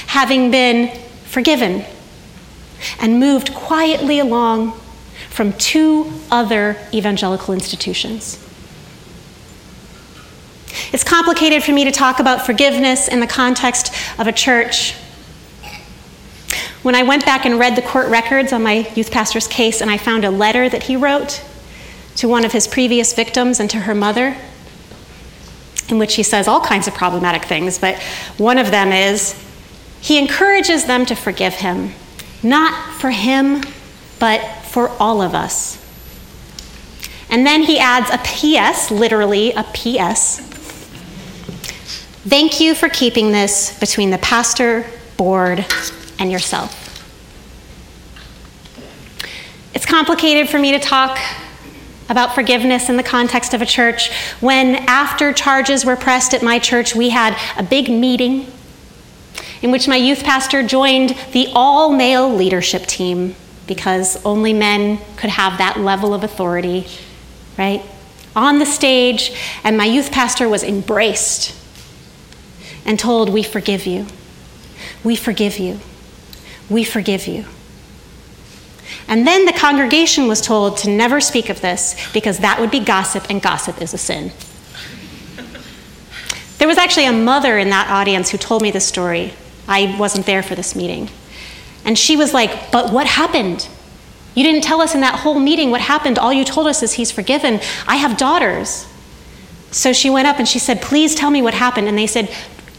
having 0.08 0.50
been 0.50 0.94
forgiven 1.24 1.82
and 3.00 3.18
moved 3.18 3.54
quietly 3.54 4.18
along 4.18 4.78
from 5.38 5.52
two 5.52 6.12
other 6.32 6.76
evangelical 6.92 7.54
institutions. 7.54 8.44
It's 10.92 11.04
complicated 11.04 11.62
for 11.62 11.70
me 11.70 11.84
to 11.84 11.92
talk 11.92 12.18
about 12.18 12.44
forgiveness 12.44 13.06
in 13.06 13.20
the 13.20 13.26
context 13.28 13.94
of 14.18 14.26
a 14.26 14.32
church. 14.32 14.94
When 16.82 16.96
I 16.96 17.04
went 17.04 17.24
back 17.24 17.46
and 17.46 17.56
read 17.56 17.76
the 17.76 17.82
court 17.82 18.08
records 18.08 18.52
on 18.52 18.64
my 18.64 18.90
youth 18.96 19.12
pastor's 19.12 19.46
case, 19.46 19.80
and 19.80 19.88
I 19.88 19.96
found 19.96 20.24
a 20.24 20.30
letter 20.32 20.68
that 20.68 20.82
he 20.82 20.96
wrote 20.96 21.40
to 22.16 22.26
one 22.26 22.44
of 22.44 22.50
his 22.50 22.66
previous 22.66 23.14
victims 23.14 23.60
and 23.60 23.70
to 23.70 23.78
her 23.78 23.94
mother, 23.94 24.36
in 25.88 26.00
which 26.00 26.16
he 26.16 26.24
says 26.24 26.48
all 26.48 26.62
kinds 26.62 26.88
of 26.88 26.94
problematic 26.94 27.44
things, 27.44 27.78
but 27.78 27.96
one 28.38 28.58
of 28.58 28.72
them 28.72 28.90
is 28.90 29.40
he 30.00 30.18
encourages 30.18 30.86
them 30.86 31.06
to 31.06 31.14
forgive 31.14 31.54
him, 31.54 31.92
not 32.42 32.94
for 32.94 33.10
him, 33.10 33.62
but 34.18 34.40
for 34.78 34.90
all 35.00 35.20
of 35.20 35.34
us. 35.34 35.76
And 37.28 37.44
then 37.44 37.64
he 37.64 37.80
adds 37.80 38.10
a 38.10 38.18
PS, 38.18 38.92
literally 38.92 39.50
a 39.50 39.64
PS. 39.64 40.38
Thank 42.28 42.60
you 42.60 42.76
for 42.76 42.88
keeping 42.88 43.32
this 43.32 43.76
between 43.80 44.10
the 44.10 44.18
pastor, 44.18 44.86
board, 45.16 45.66
and 46.20 46.30
yourself. 46.30 46.72
It's 49.74 49.84
complicated 49.84 50.48
for 50.48 50.60
me 50.60 50.70
to 50.70 50.78
talk 50.78 51.18
about 52.08 52.36
forgiveness 52.36 52.88
in 52.88 52.96
the 52.96 53.02
context 53.02 53.54
of 53.54 53.60
a 53.60 53.66
church 53.66 54.12
when, 54.38 54.76
after 54.86 55.32
charges 55.32 55.84
were 55.84 55.96
pressed 55.96 56.34
at 56.34 56.42
my 56.44 56.60
church, 56.60 56.94
we 56.94 57.08
had 57.08 57.36
a 57.56 57.64
big 57.64 57.90
meeting 57.90 58.46
in 59.60 59.72
which 59.72 59.88
my 59.88 59.96
youth 59.96 60.22
pastor 60.22 60.62
joined 60.62 61.16
the 61.32 61.48
all 61.52 61.90
male 61.90 62.32
leadership 62.32 62.86
team 62.86 63.34
because 63.68 64.24
only 64.24 64.52
men 64.52 64.98
could 65.16 65.30
have 65.30 65.58
that 65.58 65.78
level 65.78 66.12
of 66.12 66.24
authority, 66.24 66.86
right? 67.56 67.82
On 68.34 68.58
the 68.58 68.66
stage, 68.66 69.32
and 69.62 69.76
my 69.76 69.84
youth 69.84 70.10
pastor 70.10 70.48
was 70.48 70.64
embraced 70.64 71.54
and 72.84 72.98
told, 72.98 73.28
We 73.28 73.42
forgive 73.42 73.86
you. 73.86 74.06
We 75.04 75.14
forgive 75.14 75.58
you. 75.58 75.78
We 76.68 76.82
forgive 76.82 77.26
you. 77.26 77.44
And 79.06 79.26
then 79.26 79.46
the 79.46 79.52
congregation 79.52 80.26
was 80.28 80.40
told 80.40 80.76
to 80.78 80.90
never 80.90 81.20
speak 81.20 81.48
of 81.48 81.60
this 81.60 81.94
because 82.12 82.38
that 82.38 82.60
would 82.60 82.70
be 82.70 82.80
gossip, 82.80 83.26
and 83.30 83.40
gossip 83.40 83.80
is 83.80 83.94
a 83.94 83.98
sin. 83.98 84.32
There 86.58 86.68
was 86.68 86.76
actually 86.76 87.06
a 87.06 87.12
mother 87.12 87.56
in 87.56 87.70
that 87.70 87.88
audience 87.88 88.30
who 88.30 88.38
told 88.38 88.62
me 88.62 88.70
this 88.70 88.86
story. 88.86 89.32
I 89.68 89.96
wasn't 89.98 90.26
there 90.26 90.42
for 90.42 90.54
this 90.54 90.74
meeting. 90.74 91.08
And 91.84 91.98
she 91.98 92.16
was 92.16 92.34
like, 92.34 92.70
But 92.70 92.92
what 92.92 93.06
happened? 93.06 93.68
You 94.34 94.44
didn't 94.44 94.62
tell 94.62 94.80
us 94.80 94.94
in 94.94 95.00
that 95.00 95.20
whole 95.20 95.40
meeting 95.40 95.70
what 95.70 95.80
happened. 95.80 96.18
All 96.18 96.32
you 96.32 96.44
told 96.44 96.68
us 96.68 96.82
is 96.82 96.92
he's 96.92 97.10
forgiven. 97.10 97.60
I 97.86 97.96
have 97.96 98.16
daughters. 98.16 98.86
So 99.70 99.92
she 99.92 100.08
went 100.10 100.28
up 100.28 100.38
and 100.38 100.46
she 100.46 100.58
said, 100.58 100.80
Please 100.80 101.14
tell 101.14 101.30
me 101.30 101.42
what 101.42 101.54
happened. 101.54 101.88
And 101.88 101.98
they 101.98 102.06
said, 102.06 102.32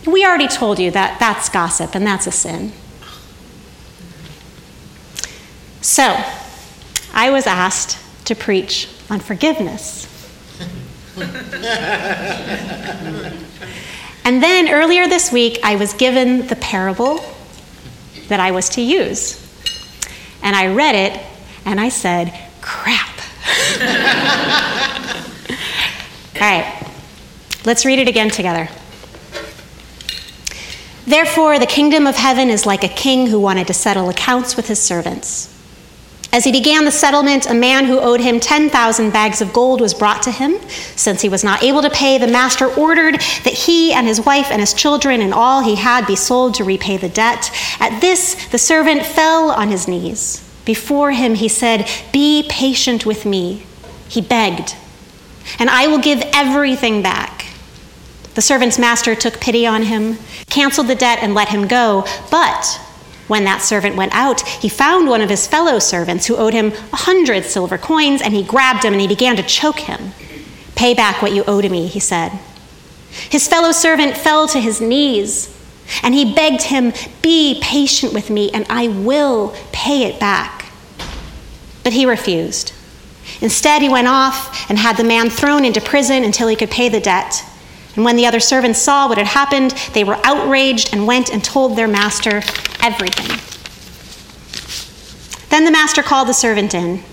We 0.06 0.26
already 0.26 0.48
told 0.48 0.80
you 0.80 0.92
that 0.92 1.20
that's 1.20 1.50
gossip 1.50 1.96
and 1.96 2.08
that's 2.08 2.28
a 2.28 2.32
sin. 2.32 2.72
So 5.82 6.16
I 7.14 7.30
was 7.30 7.48
asked 7.48 7.98
to 8.26 8.36
preach 8.36 8.88
on 9.10 9.20
forgiveness. 9.20 10.08
and 14.24 14.42
then 14.42 14.70
earlier 14.70 15.08
this 15.08 15.32
week, 15.32 15.60
I 15.64 15.76
was 15.76 15.94
given 15.94 16.48
the 16.48 16.56
parable 16.56 17.20
that 18.30 18.40
I 18.40 18.52
was 18.52 18.70
to 18.70 18.82
use. 18.82 19.46
And 20.42 20.56
I 20.56 20.74
read 20.74 20.96
it 20.96 21.22
and 21.66 21.80
I 21.80 21.90
said, 21.90 22.34
crap. 22.62 23.10
All 26.36 26.42
right, 26.42 26.88
let's 27.66 27.86
read 27.86 28.00
it 28.00 28.08
again 28.08 28.30
together. 28.30 28.70
Therefore, 31.06 31.60
the 31.60 31.66
kingdom 31.66 32.08
of 32.08 32.16
heaven 32.16 32.50
is 32.50 32.66
like 32.66 32.84
a 32.84 32.88
king 32.88 33.28
who 33.28 33.40
wanted 33.40 33.68
to 33.68 33.74
settle 33.74 34.10
accounts 34.10 34.56
with 34.56 34.68
his 34.68 34.80
servants. 34.80 35.59
As 36.32 36.44
he 36.44 36.52
began 36.52 36.86
the 36.86 36.92
settlement, 36.92 37.50
a 37.50 37.56
man 37.56 37.86
who 37.86 38.00
owed 38.00 38.22
him 38.22 38.40
10,000 38.40 39.12
bags 39.12 39.42
of 39.42 39.52
gold 39.52 39.82
was 39.82 39.96
brought 39.96 40.22
to 40.24 40.32
him. 40.32 40.60
Since 40.96 41.24
he 41.24 41.30
was 41.30 41.44
not 41.44 41.64
able 41.64 41.82
to 41.82 41.90
pay, 41.90 42.20
the 42.20 42.28
master 42.28 42.68
ordered 42.68 43.16
that 43.16 43.54
he 43.54 43.92
and 43.94 44.06
his 44.06 44.22
wife 44.22 44.52
and 44.52 44.62
his 44.62 44.76
children 44.76 45.22
and 45.22 45.34
all 45.34 45.62
he 45.62 45.76
had 45.76 46.06
be 46.06 46.16
sold 46.16 46.54
to 46.56 46.64
repay 46.64 46.98
the 46.98 47.10
debt. 47.10 47.50
At 47.80 48.00
this, 48.00 48.48
the 48.50 48.60
servant 48.60 49.06
fell 49.06 49.50
on 49.50 49.70
his 49.70 49.88
knees. 49.88 50.48
Before 50.66 51.12
him, 51.12 51.34
he 51.34 51.48
said, 51.48 51.90
Be 52.14 52.46
patient 52.48 53.08
with 53.08 53.26
me. 53.26 53.64
He 54.08 54.22
begged, 54.22 54.76
and 55.58 55.68
I 55.68 55.88
will 55.88 55.98
give 55.98 56.22
everything 56.32 57.02
back. 57.02 57.48
The 58.36 58.42
servant's 58.42 58.78
master 58.78 59.16
took 59.16 59.42
pity 59.42 59.66
on 59.66 59.84
him, 59.84 60.20
canceled 60.48 60.88
the 60.88 60.96
debt, 60.96 61.20
and 61.22 61.34
let 61.34 61.50
him 61.50 61.68
go. 61.68 62.06
But 62.30 62.80
when 63.30 63.46
that 63.46 63.62
servant 63.62 63.96
went 63.96 64.14
out, 64.14 64.42
he 64.42 64.68
found 64.68 65.08
one 65.08 65.22
of 65.22 65.30
his 65.30 65.48
fellow 65.48 65.80
servants 65.80 66.26
who 66.26 66.36
owed 66.36 66.54
him 66.54 66.74
a 66.92 66.98
hundred 66.98 67.46
silver 67.46 67.78
coins, 67.78 68.22
and 68.22 68.34
he 68.34 68.44
grabbed 68.44 68.84
him 68.84 68.92
and 68.92 69.02
he 69.02 69.08
began 69.08 69.36
to 69.38 69.44
choke 69.44 69.80
him. 69.80 70.12
Pay 70.76 70.94
back 70.96 71.22
what 71.22 71.32
you 71.32 71.44
owe 71.46 71.62
to 71.62 71.70
me, 71.70 71.88
he 71.88 72.00
said. 72.00 72.32
His 73.30 73.48
fellow 73.48 73.72
servant 73.72 74.18
fell 74.18 74.48
to 74.48 74.60
his 74.60 74.82
knees, 74.82 75.56
and 76.02 76.14
he 76.14 76.34
begged 76.34 76.64
him, 76.64 76.92
Be 77.22 77.60
patient 77.62 78.14
with 78.14 78.30
me, 78.30 78.50
and 78.52 78.66
I 78.70 78.88
will 78.88 79.56
pay 79.72 80.04
it 80.04 80.20
back. 80.20 80.72
But 81.84 81.94
he 81.94 82.06
refused. 82.06 82.74
Instead, 83.42 83.82
he 83.82 83.90
went 83.90 84.08
off 84.08 84.70
and 84.70 84.80
had 84.80 84.98
the 84.98 85.04
man 85.04 85.30
thrown 85.30 85.66
into 85.66 85.82
prison 85.82 86.24
until 86.24 86.48
he 86.48 86.56
could 86.56 86.72
pay 86.72 86.90
the 86.90 87.00
debt. 87.00 87.46
And 88.00 88.06
when 88.06 88.16
the 88.16 88.28
other 88.28 88.40
servants 88.40 88.82
saw 88.82 89.10
what 89.10 89.18
had 89.18 89.28
happened, 89.28 89.72
they 89.94 90.06
were 90.06 90.18
outraged 90.24 90.94
and 90.94 91.06
went 91.06 91.34
and 91.34 91.44
told 91.44 91.76
their 91.76 91.86
master 91.86 92.42
everything. 92.82 93.28
Then 95.50 95.66
the 95.66 95.72
master 95.72 96.02
called 96.02 96.30
the 96.30 96.34
servant 96.34 96.74
in. 96.74 97.04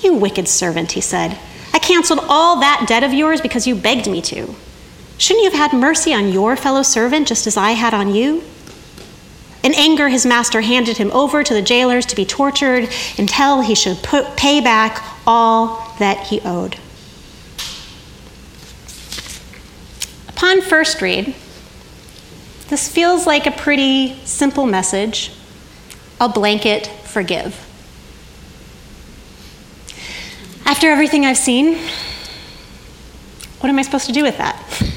You 0.00 0.14
wicked 0.14 0.46
servant, 0.46 0.92
he 0.92 1.00
said. 1.00 1.36
I 1.74 1.80
canceled 1.80 2.20
all 2.28 2.60
that 2.60 2.84
debt 2.86 3.02
of 3.02 3.12
yours 3.12 3.40
because 3.40 3.66
you 3.66 3.74
begged 3.74 4.08
me 4.08 4.22
to. 4.22 4.54
Shouldn't 5.16 5.42
you 5.42 5.50
have 5.50 5.72
had 5.72 5.76
mercy 5.76 6.14
on 6.14 6.30
your 6.30 6.54
fellow 6.54 6.84
servant 6.84 7.26
just 7.26 7.48
as 7.48 7.56
I 7.56 7.72
had 7.72 7.92
on 7.92 8.14
you? 8.14 8.44
In 9.64 9.74
anger, 9.74 10.08
his 10.08 10.24
master 10.24 10.60
handed 10.60 10.98
him 10.98 11.10
over 11.10 11.42
to 11.42 11.52
the 11.52 11.62
jailers 11.62 12.06
to 12.06 12.14
be 12.14 12.24
tortured 12.24 12.88
until 13.18 13.62
he 13.62 13.74
should 13.74 14.04
put, 14.04 14.36
pay 14.36 14.60
back 14.60 15.04
all 15.26 15.96
that 15.98 16.28
he 16.28 16.40
owed. 16.42 16.76
Upon 20.38 20.60
first 20.60 21.02
read, 21.02 21.34
this 22.68 22.88
feels 22.88 23.26
like 23.26 23.48
a 23.48 23.50
pretty 23.50 24.24
simple 24.24 24.66
message 24.66 25.32
a 26.20 26.28
blanket 26.28 26.86
forgive. 26.86 27.56
After 30.64 30.90
everything 30.90 31.26
I've 31.26 31.38
seen, 31.38 31.76
what 33.58 33.68
am 33.68 33.80
I 33.80 33.82
supposed 33.82 34.06
to 34.06 34.12
do 34.12 34.22
with 34.22 34.38
that? 34.38 34.62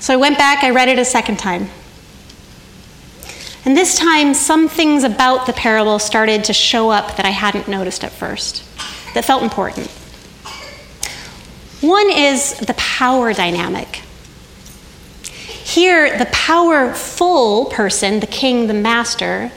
So 0.00 0.14
I 0.14 0.16
went 0.16 0.38
back, 0.38 0.64
I 0.64 0.70
read 0.70 0.88
it 0.88 0.98
a 0.98 1.04
second 1.04 1.38
time. 1.38 1.68
And 3.66 3.76
this 3.76 3.98
time, 3.98 4.32
some 4.32 4.66
things 4.66 5.04
about 5.04 5.44
the 5.44 5.52
parable 5.52 5.98
started 5.98 6.42
to 6.44 6.54
show 6.54 6.88
up 6.88 7.16
that 7.16 7.26
I 7.26 7.30
hadn't 7.30 7.68
noticed 7.68 8.02
at 8.02 8.10
first, 8.10 8.64
that 9.12 9.26
felt 9.26 9.42
important. 9.42 9.90
One 11.80 12.10
is 12.10 12.58
the 12.58 12.74
power 12.74 13.32
dynamic. 13.32 14.02
Here, 15.24 16.18
the 16.18 16.26
powerful 16.26 17.66
person, 17.66 18.20
the 18.20 18.26
king, 18.26 18.66
the 18.66 18.74
master, 18.74 19.50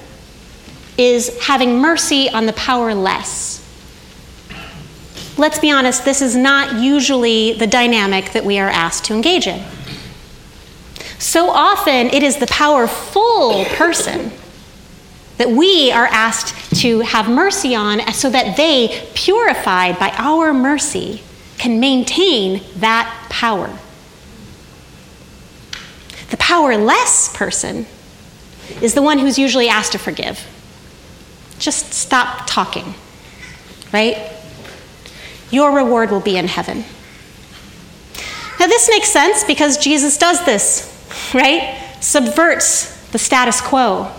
is 0.98 1.38
having 1.42 1.80
mercy 1.80 2.30
on 2.30 2.46
the 2.46 2.54
powerless. 2.54 3.60
Let's 5.38 5.58
be 5.60 5.72
honest, 5.72 6.06
this 6.06 6.22
is 6.22 6.36
not 6.36 6.82
usually 6.82 7.54
the 7.54 7.66
dynamic 7.68 8.32
that 8.34 8.46
we 8.46 8.60
are 8.60 8.70
asked 8.70 9.06
to 9.06 9.16
engage 9.16 9.48
in. 9.48 9.66
So 11.18 11.50
often, 11.50 12.08
it 12.08 12.22
is 12.22 12.38
the 12.38 12.48
powerful 12.48 13.66
person 13.66 14.32
that 15.38 15.50
we 15.50 15.92
are 15.92 16.06
asked 16.06 16.80
to 16.82 17.00
have 17.00 17.28
mercy 17.28 17.74
on 17.74 18.14
so 18.14 18.30
that 18.30 18.56
they, 18.56 19.10
purified 19.16 19.98
by 19.98 20.14
our 20.18 20.54
mercy, 20.54 21.24
can 21.64 21.80
maintain 21.80 22.62
that 22.76 23.28
power. 23.30 23.70
The 26.30 26.36
powerless 26.36 27.34
person 27.34 27.86
is 28.82 28.96
the 28.96 29.02
one 29.02 29.18
who's 29.18 29.40
usually 29.40 29.70
asked 29.70 29.94
to 29.94 29.98
forgive. 29.98 30.46
Just 31.60 31.94
stop 31.94 32.48
talking, 32.48 32.96
right? 33.94 34.30
Your 35.52 35.74
reward 35.74 36.12
will 36.12 36.20
be 36.20 36.36
in 36.36 36.50
heaven. 36.50 36.84
Now, 38.60 38.68
this 38.68 38.90
makes 38.90 39.08
sense 39.08 39.46
because 39.46 39.78
Jesus 39.78 40.18
does 40.18 40.46
this, 40.46 41.32
right? 41.34 41.80
Subverts 42.02 43.08
the 43.12 43.20
status 43.20 43.62
quo 43.62 44.12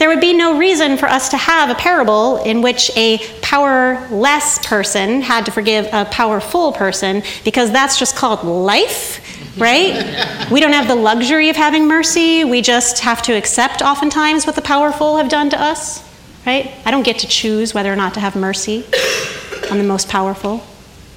there 0.00 0.08
would 0.08 0.20
be 0.20 0.32
no 0.32 0.56
reason 0.56 0.96
for 0.96 1.10
us 1.10 1.28
to 1.28 1.36
have 1.36 1.68
a 1.68 1.74
parable 1.74 2.38
in 2.38 2.62
which 2.62 2.90
a 2.96 3.18
powerless 3.42 4.58
person 4.66 5.20
had 5.20 5.44
to 5.44 5.52
forgive 5.52 5.86
a 5.92 6.06
powerful 6.06 6.72
person 6.72 7.22
because 7.44 7.70
that's 7.70 7.98
just 7.98 8.16
called 8.16 8.42
life, 8.42 9.20
right? 9.58 10.50
we 10.50 10.58
don't 10.58 10.72
have 10.72 10.88
the 10.88 10.94
luxury 10.94 11.50
of 11.50 11.56
having 11.56 11.86
mercy. 11.86 12.44
We 12.44 12.62
just 12.62 13.00
have 13.00 13.20
to 13.24 13.34
accept 13.34 13.82
oftentimes 13.82 14.46
what 14.46 14.56
the 14.56 14.62
powerful 14.62 15.18
have 15.18 15.28
done 15.28 15.50
to 15.50 15.60
us, 15.60 16.02
right? 16.46 16.72
I 16.86 16.90
don't 16.90 17.02
get 17.02 17.18
to 17.18 17.26
choose 17.26 17.74
whether 17.74 17.92
or 17.92 17.96
not 17.96 18.14
to 18.14 18.20
have 18.20 18.34
mercy 18.34 18.86
on 19.70 19.76
the 19.76 19.84
most 19.84 20.08
powerful, 20.08 20.64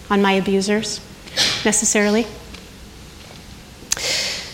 on 0.10 0.22
my 0.22 0.34
abusers, 0.34 1.00
necessarily. 1.64 2.24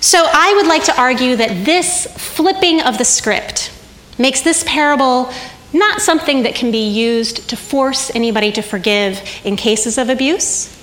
So 0.02 0.24
I 0.32 0.54
would 0.56 0.68
like 0.68 0.84
to 0.84 1.02
argue 1.02 1.36
that 1.36 1.66
this 1.66 2.06
flipping 2.16 2.80
of 2.80 3.00
the 3.00 3.06
script, 3.06 3.72
makes 4.20 4.42
this 4.42 4.64
parable 4.68 5.32
not 5.72 6.02
something 6.02 6.44
that 6.44 6.56
can 6.56 6.72
be 6.72 6.88
used 6.88 7.50
to 7.50 7.56
force 7.56 8.14
anybody 8.16 8.52
to 8.52 8.62
forgive 8.62 9.22
in 9.44 9.56
cases 9.56 9.98
of 9.98 10.10
abuse, 10.10 10.76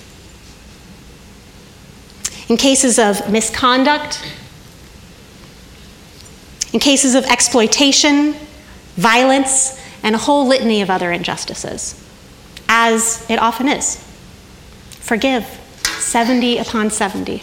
in 2.49 2.57
cases 2.57 2.99
of 2.99 3.31
misconduct, 3.31 4.25
in 6.73 6.81
cases 6.81 7.15
of 7.15 7.25
exploitation, 7.25 8.35
violence, 8.95 9.81
and 10.03 10.15
a 10.15 10.19
whole 10.19 10.47
litany 10.47 10.81
of 10.83 10.89
other 10.89 11.11
injustices, 11.11 12.01
as 12.69 13.29
it 13.29 13.39
often 13.39 13.69
is. 13.69 13.97
Forgive 15.01 15.45
70 15.99 16.59
upon 16.59 16.91
70. 16.91 17.43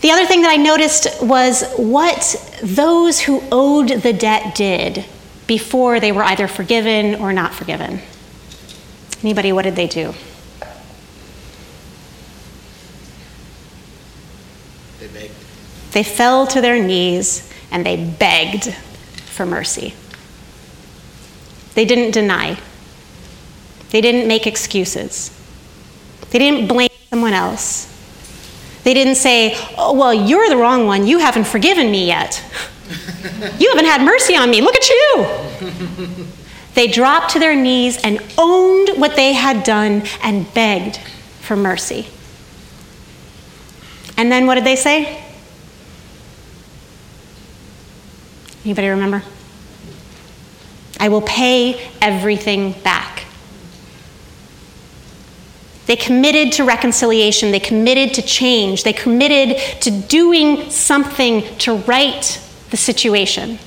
The 0.00 0.10
other 0.10 0.24
thing 0.24 0.42
that 0.42 0.50
I 0.50 0.56
noticed 0.56 1.22
was 1.22 1.62
what 1.76 2.58
those 2.62 3.20
who 3.20 3.42
owed 3.52 3.88
the 3.88 4.12
debt 4.14 4.54
did 4.54 5.04
before 5.46 6.00
they 6.00 6.10
were 6.10 6.22
either 6.22 6.48
forgiven 6.48 7.16
or 7.16 7.32
not 7.32 7.52
forgiven. 7.52 8.00
Anybody, 9.22 9.52
what 9.52 9.62
did 9.62 9.76
they 9.76 9.86
do? 9.86 10.14
They 15.00 15.08
begged. 15.08 15.34
They 15.92 16.02
fell 16.02 16.46
to 16.46 16.60
their 16.62 16.82
knees 16.82 17.52
and 17.70 17.84
they 17.84 17.96
begged 17.96 18.72
for 19.26 19.44
mercy. 19.44 19.94
They 21.74 21.84
didn't 21.84 22.12
deny. 22.12 22.58
They 23.90 24.00
didn't 24.00 24.26
make 24.28 24.46
excuses. 24.46 25.30
They 26.30 26.38
didn't 26.38 26.68
blame 26.68 26.90
someone 27.10 27.32
else. 27.32 27.89
They 28.84 28.94
didn't 28.94 29.16
say, 29.16 29.56
oh, 29.76 29.92
well, 29.92 30.14
you're 30.14 30.48
the 30.48 30.56
wrong 30.56 30.86
one. 30.86 31.06
You 31.06 31.18
haven't 31.18 31.46
forgiven 31.46 31.90
me 31.90 32.06
yet. 32.06 32.42
you 33.58 33.68
haven't 33.68 33.84
had 33.84 34.02
mercy 34.02 34.34
on 34.36 34.50
me. 34.50 34.60
Look 34.60 34.76
at 34.76 34.88
you. 34.88 35.26
they 36.74 36.86
dropped 36.86 37.30
to 37.32 37.38
their 37.38 37.54
knees 37.54 38.02
and 38.02 38.20
owned 38.38 38.90
what 38.98 39.16
they 39.16 39.32
had 39.34 39.64
done 39.64 40.02
and 40.22 40.52
begged 40.54 40.98
for 41.40 41.56
mercy. 41.56 42.06
And 44.16 44.30
then 44.30 44.46
what 44.46 44.54
did 44.54 44.64
they 44.64 44.76
say? 44.76 45.24
Anybody 48.64 48.88
remember? 48.88 49.22
I 50.98 51.08
will 51.08 51.22
pay 51.22 51.90
everything 52.02 52.72
back. 52.82 53.24
They 55.90 55.96
committed 55.96 56.52
to 56.52 56.62
reconciliation. 56.62 57.50
They 57.50 57.58
committed 57.58 58.14
to 58.14 58.22
change. 58.22 58.84
They 58.84 58.92
committed 58.92 59.58
to 59.82 59.90
doing 59.90 60.70
something 60.70 61.42
to 61.58 61.78
right 61.78 62.40
the 62.70 62.76
situation. 62.76 63.58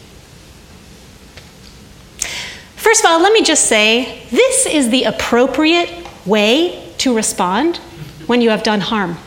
First 2.77 3.03
of 3.03 3.11
all, 3.11 3.19
let 3.21 3.33
me 3.33 3.43
just 3.43 3.65
say 3.65 4.23
this 4.31 4.65
is 4.65 4.89
the 4.89 5.03
appropriate 5.03 5.89
way 6.25 6.93
to 6.99 7.13
respond 7.13 7.79
when 8.27 8.39
you 8.39 8.51
have 8.51 8.63
done 8.63 8.79
harm. 8.79 9.09
I'm 9.09 9.17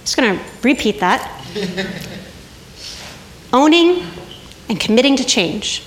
just 0.00 0.16
going 0.16 0.36
to 0.36 0.44
repeat 0.64 0.98
that. 0.98 1.22
Owning 3.52 4.08
and 4.68 4.80
committing 4.80 5.14
to 5.14 5.24
change. 5.24 5.84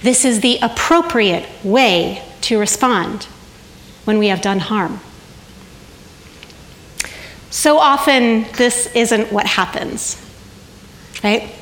This 0.00 0.24
is 0.24 0.40
the 0.40 0.58
appropriate 0.62 1.46
way 1.62 2.22
to 2.40 2.58
respond 2.58 3.26
when 4.06 4.18
we 4.18 4.28
have 4.28 4.40
done 4.40 4.58
harm. 4.60 5.00
So 7.50 7.78
often, 7.78 8.46
this 8.56 8.86
isn't 8.94 9.32
what 9.32 9.46
happens, 9.46 10.16
right? 11.22 11.42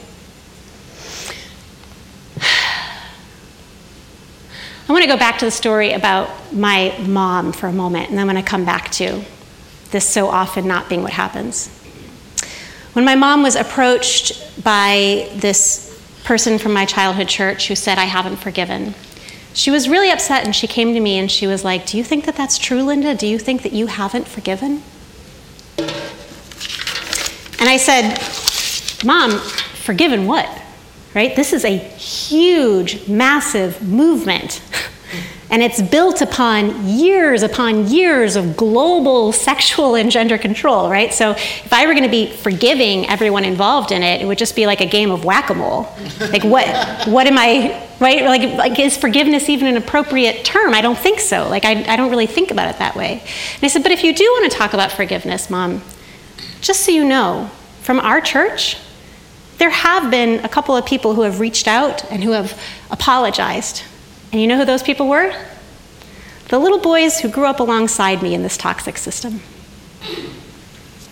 I 4.87 4.92
want 4.92 5.02
to 5.02 5.09
go 5.09 5.16
back 5.16 5.38
to 5.38 5.46
the 5.46 5.50
story 5.50 5.92
about 5.92 6.30
my 6.52 6.94
mom 7.07 7.52
for 7.52 7.66
a 7.66 7.72
moment, 7.72 8.11
and 8.11 8.18
then 8.18 8.28
I'm 8.28 8.35
going 8.35 8.44
to 8.44 8.48
come 8.48 8.64
back 8.64 8.90
to 8.92 9.24
this 9.90 10.07
so 10.07 10.28
often 10.28 10.68
not 10.68 10.88
being 10.88 11.02
what 11.02 11.12
happens. 11.12 11.68
When 12.92 13.04
my 13.04 13.14
mom 13.14 13.42
was 13.42 13.57
approached 13.57 14.62
by 14.62 15.30
this 15.37 15.90
person 16.24 16.59
from 16.59 16.72
my 16.72 16.85
childhood 16.85 17.28
church 17.28 17.68
who 17.68 17.74
said, 17.74 17.98
I 17.98 18.04
haven't 18.04 18.37
forgiven, 18.37 18.94
she 19.55 19.71
was 19.71 19.88
really 19.88 20.11
upset 20.11 20.45
and 20.45 20.55
she 20.55 20.67
came 20.67 20.93
to 20.93 21.01
me 21.01 21.17
and 21.19 21.31
she 21.31 21.47
was 21.47 21.64
like, 21.64 21.87
Do 21.87 21.97
you 21.97 22.05
think 22.05 22.27
that 22.27 22.37
that's 22.37 22.59
true, 22.59 22.83
Linda? 22.83 23.14
Do 23.14 23.27
you 23.27 23.38
think 23.38 23.62
that 23.62 23.73
you 23.73 23.87
haven't 23.87 24.29
forgiven? 24.29 24.83
And 25.79 27.71
I 27.71 27.79
said, 27.79 28.19
Mom, 29.07 29.38
forgiven 29.38 30.27
what? 30.27 30.49
Right? 31.14 31.35
This 31.37 31.53
is 31.53 31.64
a 31.64 31.79
huge, 31.79 33.09
massive 33.09 33.81
movement. 33.81 34.61
And 35.51 35.62
it's 35.62 35.81
built 35.81 36.21
upon 36.21 36.88
years 36.88 37.45
upon 37.45 37.87
years 37.87 38.35
of 38.35 38.57
global 38.57 39.31
sexual 39.31 39.95
and 39.95 40.11
gender 40.11 40.37
control, 40.37 40.90
right? 40.90 41.14
So 41.14 41.31
if 41.31 41.73
I 41.73 41.87
were 41.87 41.93
going 41.93 42.03
to 42.03 42.11
be 42.11 42.27
forgiving 42.27 43.09
everyone 43.09 43.45
involved 43.45 43.93
in 43.93 44.03
it, 44.03 44.21
it 44.21 44.25
would 44.25 44.38
just 44.38 44.57
be 44.57 44.67
like 44.67 44.81
a 44.81 44.87
game 44.87 45.12
of 45.12 45.25
whack-a-mole. 45.25 45.87
Like 46.19 46.43
what 46.43 46.67
what 47.07 47.29
am 47.29 47.38
I 47.38 47.84
right? 48.00 48.24
Like, 48.24 48.57
like 48.57 48.78
is 48.78 48.96
forgiveness 48.96 49.48
even 49.48 49.68
an 49.68 49.76
appropriate 49.76 50.44
term? 50.44 50.74
I 50.74 50.80
don't 50.80 50.98
think 50.98 51.20
so. 51.20 51.48
Like 51.48 51.64
I, 51.64 51.85
I 51.92 51.96
don't 51.96 52.11
really 52.11 52.26
think 52.26 52.50
about 52.50 52.68
it 52.68 52.78
that 52.78 52.96
way. 52.96 53.20
And 53.54 53.62
I 53.62 53.68
said, 53.68 53.83
but 53.83 53.92
if 53.92 54.02
you 54.04 54.14
do 54.14 54.24
want 54.24 54.50
to 54.50 54.59
talk 54.59 54.74
about 54.74 54.92
forgiveness, 54.92 55.50
mom, 55.50 55.83
just 56.61 56.85
so 56.85 56.90
you 56.92 57.04
know, 57.04 57.50
from 57.83 58.00
our 58.00 58.20
church, 58.20 58.76
there 59.59 59.70
have 59.70 60.11
been 60.11 60.44
a 60.44 60.48
couple 60.48 60.76
of 60.76 60.85
people 60.85 61.14
who 61.14 61.22
have 61.22 61.40
reached 61.40 61.68
out 61.68 62.11
and 62.11 62.24
who 62.24 62.33
have 62.33 62.61
apologized 62.90 63.83
and 64.35 64.40
you 64.40 64.48
know 64.48 64.59
who 64.59 64.64
those 64.64 64.83
people 64.83 65.07
were? 65.07 65.33
The 66.48 66.59
little 66.59 66.80
boys 66.80 67.20
who 67.20 67.28
grew 67.28 67.46
up 67.46 67.61
alongside 67.61 68.20
me 68.20 68.35
in 68.35 68.42
this 68.42 68.57
toxic 68.57 68.98
system. 68.98 69.40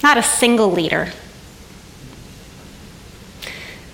Not 0.03 0.19
a 0.19 0.25
single 0.25 0.73
leader. 0.73 1.13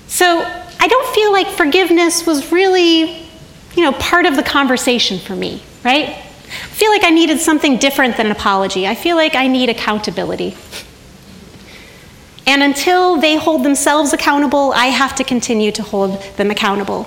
So 0.06 0.40
I 0.80 0.86
don't 0.86 1.14
feel 1.14 1.32
like 1.32 1.48
forgiveness 1.48 2.26
was 2.26 2.52
really, 2.52 3.28
you 3.74 3.82
know, 3.82 3.92
part 3.92 4.26
of 4.26 4.36
the 4.36 4.42
conversation 4.42 5.18
for 5.18 5.34
me, 5.34 5.62
right? 5.84 6.08
I 6.08 6.70
feel 6.74 6.90
like 6.90 7.04
I 7.04 7.10
needed 7.10 7.40
something 7.40 7.78
different 7.78 8.16
than 8.16 8.26
an 8.26 8.32
apology. 8.32 8.86
I 8.86 8.94
feel 8.94 9.16
like 9.16 9.34
I 9.34 9.48
need 9.48 9.68
accountability. 9.68 10.56
And 12.46 12.62
until 12.62 13.20
they 13.20 13.36
hold 13.36 13.62
themselves 13.64 14.14
accountable, 14.14 14.72
I 14.72 14.86
have 14.86 15.14
to 15.16 15.24
continue 15.24 15.70
to 15.72 15.82
hold 15.82 16.22
them 16.36 16.50
accountable. 16.50 17.06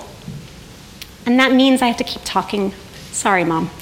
And 1.26 1.38
that 1.40 1.52
means 1.52 1.82
I 1.82 1.86
have 1.86 1.96
to 1.96 2.04
keep 2.04 2.22
talking. 2.24 2.72
Sorry, 3.10 3.44
Mom. 3.44 3.70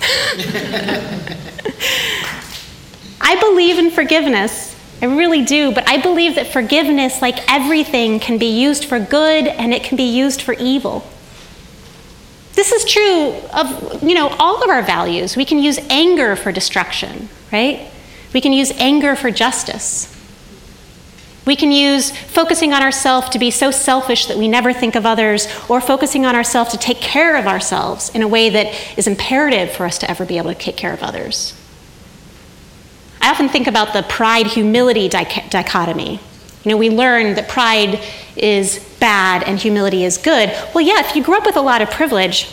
I 3.20 3.38
believe 3.40 3.78
in 3.78 3.90
forgiveness. 3.90 4.69
I 5.02 5.06
really 5.06 5.42
do, 5.44 5.72
but 5.72 5.88
I 5.88 6.00
believe 6.00 6.34
that 6.34 6.48
forgiveness, 6.48 7.22
like 7.22 7.38
everything, 7.50 8.20
can 8.20 8.36
be 8.38 8.60
used 8.60 8.84
for 8.84 8.98
good 8.98 9.46
and 9.46 9.72
it 9.72 9.82
can 9.82 9.96
be 9.96 10.04
used 10.04 10.42
for 10.42 10.52
evil. 10.54 11.08
This 12.52 12.72
is 12.72 12.84
true 12.84 13.32
of, 13.54 14.02
you 14.02 14.14
know, 14.14 14.28
all 14.38 14.62
of 14.62 14.68
our 14.68 14.82
values. 14.82 15.36
We 15.36 15.46
can 15.46 15.58
use 15.58 15.78
anger 15.88 16.36
for 16.36 16.52
destruction, 16.52 17.30
right? 17.50 17.88
We 18.34 18.40
can 18.40 18.52
use 18.52 18.70
anger 18.72 19.16
for 19.16 19.30
justice. 19.30 20.14
We 21.46 21.56
can 21.56 21.72
use 21.72 22.10
focusing 22.10 22.74
on 22.74 22.82
ourselves 22.82 23.30
to 23.30 23.38
be 23.38 23.50
so 23.50 23.70
selfish 23.70 24.26
that 24.26 24.36
we 24.36 24.46
never 24.46 24.74
think 24.74 24.94
of 24.94 25.06
others, 25.06 25.48
or 25.68 25.80
focusing 25.80 26.26
on 26.26 26.36
ourselves 26.36 26.72
to 26.72 26.78
take 26.78 26.98
care 26.98 27.36
of 27.36 27.46
ourselves 27.46 28.10
in 28.10 28.20
a 28.20 28.28
way 28.28 28.50
that 28.50 28.98
is 28.98 29.06
imperative 29.06 29.72
for 29.72 29.86
us 29.86 29.98
to 29.98 30.10
ever 30.10 30.26
be 30.26 30.36
able 30.36 30.52
to 30.52 30.58
take 30.58 30.76
care 30.76 30.92
of 30.92 31.02
others. 31.02 31.54
I 33.20 33.30
often 33.30 33.48
think 33.48 33.66
about 33.66 33.92
the 33.92 34.02
pride 34.02 34.46
humility 34.46 35.08
dichotomy. 35.08 36.20
You 36.64 36.70
know, 36.70 36.76
we 36.76 36.90
learn 36.90 37.34
that 37.34 37.48
pride 37.48 38.00
is 38.36 38.78
bad 39.00 39.42
and 39.44 39.58
humility 39.58 40.04
is 40.04 40.18
good. 40.18 40.50
Well, 40.74 40.84
yeah, 40.84 41.00
if 41.00 41.16
you 41.16 41.22
grew 41.22 41.36
up 41.36 41.46
with 41.46 41.56
a 41.56 41.60
lot 41.60 41.82
of 41.82 41.90
privilege, 41.90 42.48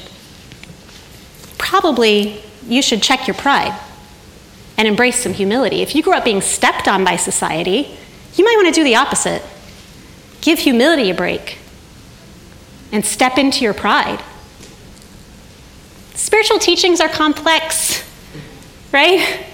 probably 1.58 2.42
you 2.68 2.82
should 2.82 3.02
check 3.02 3.28
your 3.28 3.36
pride 3.36 3.78
and 4.78 4.88
embrace 4.88 5.22
some 5.22 5.34
humility. 5.34 5.82
If 5.82 5.96
you 5.96 6.04
grew 6.04 6.14
up 6.14 6.24
being 6.24 6.42
stepped 6.42 6.88
on 6.88 7.04
by 7.04 7.16
society, 7.16 7.98
you 8.36 8.46
might 8.46 8.56
want 8.56 8.74
to 8.74 8.80
do 8.80 8.84
the 8.84 8.96
opposite. 8.96 9.42
Give 10.42 10.60
humility 10.60 11.10
a 11.10 11.14
break 11.14 11.58
and 12.92 13.04
step 13.06 13.38
into 13.38 13.64
your 13.64 13.74
pride. 13.74 14.24
Spiritual 16.14 16.60
teachings 16.60 17.02
are 17.02 17.10
complex, 17.10 18.04
right? 18.94 19.46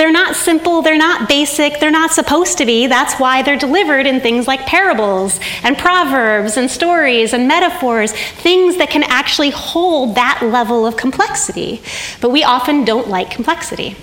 They're 0.00 0.10
not 0.10 0.34
simple, 0.34 0.80
they're 0.80 0.96
not 0.96 1.28
basic, 1.28 1.78
they're 1.78 1.90
not 1.90 2.10
supposed 2.10 2.56
to 2.56 2.64
be. 2.64 2.86
That's 2.86 3.20
why 3.20 3.42
they're 3.42 3.58
delivered 3.58 4.06
in 4.06 4.18
things 4.22 4.48
like 4.48 4.60
parables 4.60 5.38
and 5.62 5.76
proverbs 5.76 6.56
and 6.56 6.70
stories 6.70 7.34
and 7.34 7.46
metaphors, 7.46 8.12
things 8.12 8.78
that 8.78 8.88
can 8.88 9.02
actually 9.02 9.50
hold 9.50 10.14
that 10.14 10.40
level 10.42 10.86
of 10.86 10.96
complexity. 10.96 11.82
But 12.22 12.30
we 12.30 12.42
often 12.42 12.86
don't 12.86 13.08
like 13.08 13.30
complexity. 13.30 13.94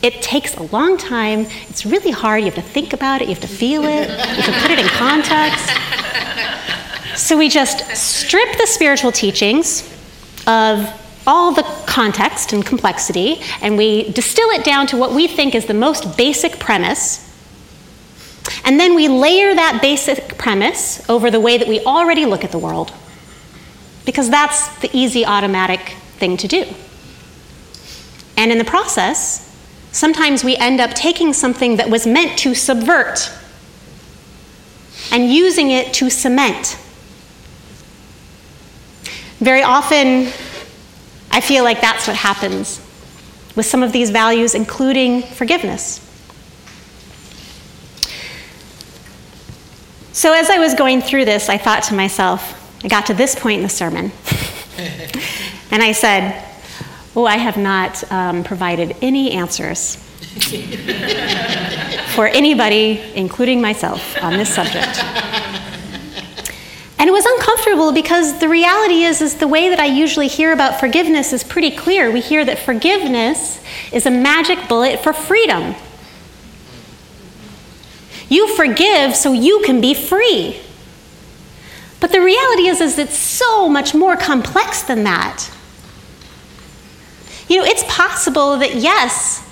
It 0.00 0.22
takes 0.22 0.56
a 0.56 0.62
long 0.62 0.96
time. 0.96 1.46
It's 1.68 1.84
really 1.84 2.12
hard. 2.12 2.44
You 2.44 2.52
have 2.52 2.54
to 2.54 2.62
think 2.62 2.92
about 2.92 3.22
it, 3.22 3.24
you 3.24 3.34
have 3.34 3.42
to 3.42 3.48
feel 3.48 3.82
it, 3.82 4.08
you 4.08 4.14
have 4.14 4.44
to 4.44 4.60
put 4.60 4.70
it 4.70 4.78
in 4.78 4.86
context. 4.86 5.68
So 7.16 7.36
we 7.36 7.48
just 7.48 7.84
strip 7.96 8.56
the 8.58 8.68
spiritual 8.68 9.10
teachings 9.10 9.82
of 10.46 10.88
all 11.26 11.52
the 11.52 11.62
context 11.86 12.52
and 12.52 12.64
complexity, 12.64 13.40
and 13.60 13.76
we 13.76 14.10
distill 14.12 14.48
it 14.50 14.64
down 14.64 14.86
to 14.88 14.96
what 14.96 15.12
we 15.12 15.26
think 15.26 15.54
is 15.54 15.66
the 15.66 15.74
most 15.74 16.16
basic 16.16 16.58
premise. 16.58 17.22
And 18.64 18.78
then 18.78 18.94
we 18.94 19.08
layer 19.08 19.54
that 19.54 19.80
basic 19.82 20.38
premise 20.38 21.08
over 21.08 21.30
the 21.30 21.40
way 21.40 21.58
that 21.58 21.66
we 21.66 21.80
already 21.80 22.26
look 22.26 22.44
at 22.44 22.52
the 22.52 22.58
world, 22.58 22.92
because 24.04 24.30
that's 24.30 24.68
the 24.78 24.90
easy, 24.92 25.24
automatic 25.24 25.80
thing 26.18 26.36
to 26.36 26.48
do. 26.48 26.64
And 28.36 28.52
in 28.52 28.58
the 28.58 28.64
process, 28.64 29.42
sometimes 29.92 30.44
we 30.44 30.56
end 30.56 30.80
up 30.80 30.94
taking 30.94 31.32
something 31.32 31.76
that 31.76 31.90
was 31.90 32.06
meant 32.06 32.38
to 32.40 32.54
subvert 32.54 33.32
and 35.10 35.32
using 35.32 35.70
it 35.70 35.94
to 35.94 36.10
cement. 36.10 36.78
Very 39.38 39.62
often, 39.62 40.32
I 41.36 41.40
feel 41.42 41.64
like 41.64 41.82
that's 41.82 42.06
what 42.06 42.16
happens 42.16 42.80
with 43.56 43.66
some 43.66 43.82
of 43.82 43.92
these 43.92 44.08
values, 44.08 44.54
including 44.54 45.20
forgiveness. 45.20 46.00
So, 50.12 50.32
as 50.32 50.48
I 50.48 50.58
was 50.58 50.72
going 50.72 51.02
through 51.02 51.26
this, 51.26 51.50
I 51.50 51.58
thought 51.58 51.82
to 51.84 51.94
myself, 51.94 52.82
I 52.82 52.88
got 52.88 53.04
to 53.06 53.14
this 53.14 53.34
point 53.34 53.58
in 53.58 53.62
the 53.62 53.68
sermon, 53.68 54.12
and 55.70 55.82
I 55.82 55.92
said, 55.92 56.42
Oh, 57.14 57.26
I 57.26 57.36
have 57.36 57.58
not 57.58 58.10
um, 58.10 58.42
provided 58.42 58.96
any 59.02 59.32
answers 59.32 59.96
for 62.14 62.28
anybody, 62.28 63.02
including 63.14 63.60
myself, 63.60 64.16
on 64.22 64.38
this 64.38 64.54
subject. 64.54 65.04
And 67.06 67.10
it 67.10 67.22
was 67.22 67.24
uncomfortable 67.24 67.92
because 67.92 68.40
the 68.40 68.48
reality 68.48 69.04
is, 69.04 69.22
is 69.22 69.36
the 69.36 69.46
way 69.46 69.68
that 69.68 69.78
I 69.78 69.84
usually 69.84 70.26
hear 70.26 70.52
about 70.52 70.80
forgiveness 70.80 71.32
is 71.32 71.44
pretty 71.44 71.70
clear. 71.70 72.10
We 72.10 72.20
hear 72.20 72.44
that 72.44 72.58
forgiveness 72.58 73.60
is 73.92 74.06
a 74.06 74.10
magic 74.10 74.66
bullet 74.68 75.04
for 75.04 75.12
freedom. 75.12 75.76
You 78.28 78.56
forgive 78.56 79.14
so 79.14 79.32
you 79.32 79.62
can 79.64 79.80
be 79.80 79.94
free. 79.94 80.60
But 82.00 82.10
the 82.10 82.20
reality 82.20 82.66
is, 82.66 82.80
is 82.80 82.98
it's 82.98 83.16
so 83.16 83.68
much 83.68 83.94
more 83.94 84.16
complex 84.16 84.82
than 84.82 85.04
that. 85.04 85.48
You 87.48 87.58
know, 87.58 87.64
it's 87.64 87.84
possible 87.86 88.58
that 88.58 88.74
yes, 88.74 89.45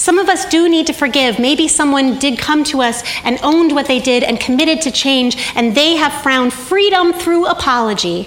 some 0.00 0.18
of 0.18 0.30
us 0.30 0.46
do 0.46 0.66
need 0.66 0.86
to 0.86 0.94
forgive. 0.94 1.38
Maybe 1.38 1.68
someone 1.68 2.18
did 2.18 2.38
come 2.38 2.64
to 2.64 2.80
us 2.80 3.02
and 3.22 3.38
owned 3.42 3.72
what 3.72 3.86
they 3.86 3.98
did 3.98 4.24
and 4.24 4.40
committed 4.40 4.80
to 4.80 4.90
change, 4.90 5.36
and 5.54 5.74
they 5.74 5.96
have 5.96 6.22
found 6.22 6.54
freedom 6.54 7.12
through 7.12 7.44
apology. 7.44 8.26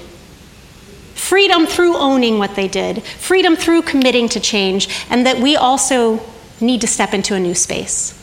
Freedom 1.15 1.65
through 1.65 1.97
owning 1.97 2.37
what 2.37 2.53
they 2.53 2.67
did, 2.67 3.01
freedom 3.01 3.55
through 3.55 3.81
committing 3.81 4.29
to 4.29 4.39
change, 4.39 4.87
and 5.09 5.25
that 5.25 5.39
we 5.39 5.55
also 5.55 6.23
need 6.61 6.79
to 6.81 6.85
step 6.85 7.11
into 7.11 7.33
a 7.33 7.39
new 7.39 7.55
space. 7.55 8.13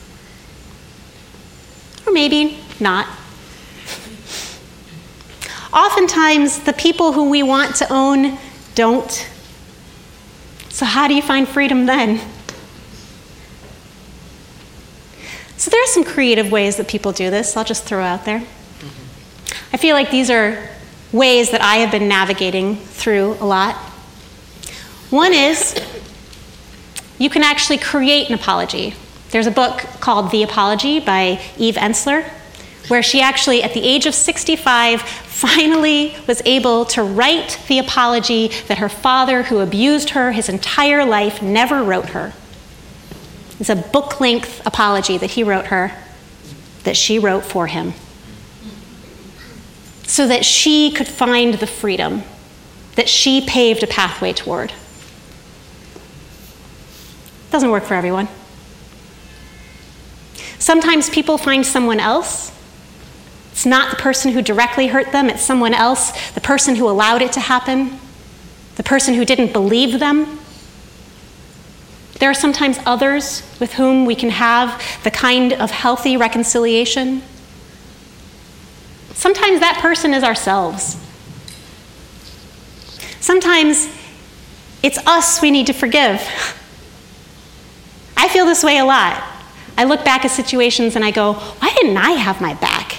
Or 2.07 2.13
maybe 2.13 2.57
not. 2.79 3.09
Oftentimes, 5.73 6.61
the 6.61 6.73
people 6.73 7.15
who 7.15 7.29
we 7.29 7.43
want 7.43 7.75
to 7.77 7.93
own 7.93 8.39
don't. 8.77 9.29
So, 10.69 10.87
how 10.87 11.09
do 11.09 11.15
you 11.15 11.23
find 11.23 11.49
freedom 11.49 11.87
then? 11.87 12.21
So, 15.61 15.71
there 15.71 15.85
are 15.85 15.89
some 15.89 16.05
creative 16.05 16.51
ways 16.51 16.79
that 16.79 16.89
people 16.89 17.13
do 17.13 17.29
this, 17.29 17.55
I'll 17.55 17.67
just 17.67 17.85
throw 17.85 18.03
out 18.03 18.25
there. 18.25 18.43
I 19.75 19.77
feel 19.77 19.95
like 19.95 20.11
these 20.11 20.31
are 20.31 20.71
ways 21.13 21.51
that 21.51 21.61
I 21.61 21.77
have 21.77 21.91
been 21.91 22.09
navigating 22.09 22.77
through 22.77 23.37
a 23.41 23.45
lot. 23.45 23.77
One 25.11 25.35
is 25.35 25.79
you 27.19 27.29
can 27.29 27.43
actually 27.43 27.77
create 27.77 28.29
an 28.31 28.35
apology. 28.35 28.95
There's 29.33 29.47
a 29.47 29.51
book 29.51 29.81
called 30.01 30.31
The 30.31 30.43
Apology 30.43 30.99
by 30.99 31.39
Eve 31.59 31.75
Ensler, 31.75 32.27
where 32.89 33.03
she 33.03 33.21
actually, 33.21 33.63
at 33.63 33.75
the 33.75 33.83
age 33.83 34.07
of 34.07 34.15
65, 34.15 35.03
finally 35.03 36.17
was 36.27 36.41
able 36.47 36.87
to 36.87 37.03
write 37.03 37.61
the 37.69 37.79
apology 37.79 38.49
that 38.69 38.79
her 38.79 38.89
father, 38.89 39.43
who 39.43 39.59
abused 39.59 40.11
her 40.11 40.33
his 40.33 40.49
entire 40.49 41.05
life, 41.05 41.43
never 41.43 41.83
wrote 41.83 42.07
her. 42.07 42.33
It's 43.61 43.69
a 43.69 43.77
book 43.77 44.21
length 44.21 44.67
apology 44.67 45.19
that 45.19 45.33
he 45.33 45.45
wrote 45.45 45.67
her, 45.67 45.93
that 46.85 46.97
she 46.97 47.19
wrote 47.19 47.45
for 47.45 47.67
him, 47.67 47.93
so 50.05 50.27
that 50.27 50.47
she 50.47 50.91
could 50.91 51.07
find 51.07 51.55
the 51.55 51.67
freedom 51.67 52.23
that 52.97 53.09
she 53.09 53.43
paved 53.47 53.83
a 53.83 53.87
pathway 53.87 54.33
toward. 54.33 54.71
It 54.71 54.77
doesn't 57.53 57.71
work 57.71 57.85
for 57.85 57.95
everyone. 57.95 58.29
Sometimes 60.59 61.09
people 61.11 61.39
find 61.39 61.65
someone 61.65 62.01
else. 62.01 62.53
It's 63.53 63.67
not 63.67 63.91
the 63.91 63.97
person 63.97 64.33
who 64.33 64.41
directly 64.41 64.87
hurt 64.87 65.13
them, 65.13 65.29
it's 65.29 65.43
someone 65.43 65.75
else, 65.75 66.33
the 66.33 66.41
person 66.41 66.77
who 66.77 66.89
allowed 66.89 67.21
it 67.21 67.33
to 67.33 67.41
happen, 67.41 67.99
the 68.77 68.83
person 68.83 69.15
who 69.15 69.27
didn't 69.27 69.53
believe 69.53 70.01
them. 70.01 70.40
There 72.21 72.31
are 72.31 72.35
sometimes 72.35 72.79
others 72.85 73.43
with 73.59 73.73
whom 73.75 74.05
we 74.05 74.15
can 74.15 74.29
have 74.29 74.83
the 75.05 75.11
kind 75.11 75.55
of 75.55 75.71
healthy 75.71 76.19
reconciliation. 76.19 77.23
Sometimes 79.15 79.61
that 79.61 79.79
person 79.81 80.13
is 80.13 80.23
ourselves. 80.23 80.97
Sometimes 83.21 83.89
it's 84.83 84.99
us 85.07 85.41
we 85.41 85.51
need 85.51 85.67
to 85.67 85.73
forgive. 85.73 86.21
I 88.17 88.29
feel 88.29 88.45
this 88.45 88.63
way 88.63 88.79
a 88.79 88.85
lot. 88.85 89.23
I 89.79 89.85
look 89.85 90.05
back 90.05 90.27
at 90.27 90.31
situations 90.31 90.97
and 90.97 91.05
I 91.05 91.11
go, 91.11 91.33
why 91.33 91.73
didn't 91.81 91.97
I 91.97 92.11
have 92.11 92.43
my 92.43 92.53
back? 92.55 92.97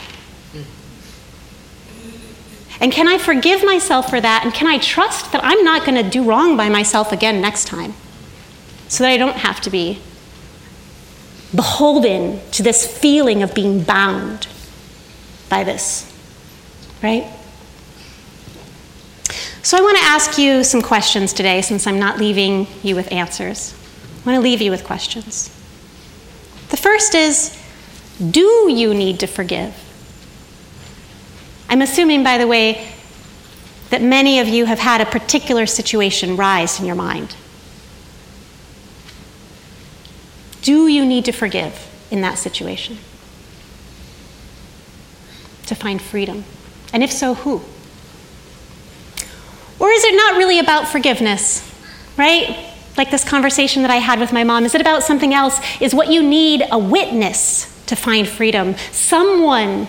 And 2.79 2.91
can 2.91 3.07
I 3.07 3.19
forgive 3.19 3.63
myself 3.63 4.09
for 4.09 4.19
that? 4.19 4.41
And 4.43 4.51
can 4.51 4.65
I 4.65 4.79
trust 4.79 5.31
that 5.31 5.43
I'm 5.43 5.63
not 5.63 5.85
going 5.85 6.03
to 6.03 6.09
do 6.09 6.23
wrong 6.23 6.57
by 6.57 6.69
myself 6.69 7.11
again 7.11 7.39
next 7.39 7.65
time? 7.65 7.93
So 8.91 9.05
that 9.05 9.09
I 9.09 9.15
don't 9.15 9.37
have 9.37 9.61
to 9.61 9.69
be 9.69 10.01
beholden 11.55 12.41
to 12.51 12.61
this 12.61 12.85
feeling 12.85 13.41
of 13.41 13.55
being 13.55 13.83
bound 13.83 14.49
by 15.47 15.63
this, 15.63 16.13
right? 17.01 17.25
So 19.63 19.77
I 19.77 19.81
want 19.81 19.97
to 19.97 20.03
ask 20.03 20.37
you 20.37 20.65
some 20.65 20.81
questions 20.81 21.31
today 21.31 21.61
since 21.61 21.87
I'm 21.87 21.99
not 21.99 22.17
leaving 22.17 22.67
you 22.83 22.97
with 22.97 23.09
answers. 23.13 23.73
I 24.23 24.29
want 24.29 24.35
to 24.35 24.41
leave 24.41 24.61
you 24.61 24.71
with 24.71 24.83
questions. 24.83 25.47
The 26.67 26.75
first 26.75 27.15
is 27.15 27.57
Do 28.19 28.69
you 28.69 28.93
need 28.93 29.21
to 29.21 29.27
forgive? 29.27 29.73
I'm 31.69 31.81
assuming, 31.81 32.25
by 32.25 32.37
the 32.37 32.45
way, 32.45 32.93
that 33.89 34.01
many 34.01 34.39
of 34.39 34.49
you 34.49 34.65
have 34.65 34.79
had 34.79 34.99
a 34.99 35.05
particular 35.05 35.65
situation 35.65 36.35
rise 36.35 36.77
in 36.77 36.85
your 36.85 36.97
mind. 36.97 37.37
Do 40.61 40.87
you 40.87 41.05
need 41.05 41.25
to 41.25 41.31
forgive 41.31 41.89
in 42.11 42.21
that 42.21 42.37
situation? 42.37 42.97
To 45.67 45.75
find 45.75 46.01
freedom? 46.01 46.43
And 46.93 47.03
if 47.03 47.11
so, 47.11 47.33
who? 47.33 47.61
Or 49.79 49.89
is 49.89 50.03
it 50.03 50.15
not 50.15 50.37
really 50.37 50.59
about 50.59 50.87
forgiveness, 50.87 51.67
right? 52.17 52.67
like 52.97 53.11
this 53.11 53.23
conversation 53.23 53.81
that 53.81 53.91
I 53.91 53.97
had 53.97 54.19
with 54.19 54.33
my 54.33 54.43
mom? 54.43 54.65
Is 54.65 54.75
it 54.75 54.81
about 54.81 55.03
something 55.03 55.33
else? 55.33 55.59
Is 55.79 55.93
what 55.93 56.09
you 56.09 56.21
need 56.21 56.63
a 56.71 56.77
witness 56.77 57.83
to 57.85 57.95
find 57.95 58.27
freedom? 58.27 58.75
Someone 58.91 59.87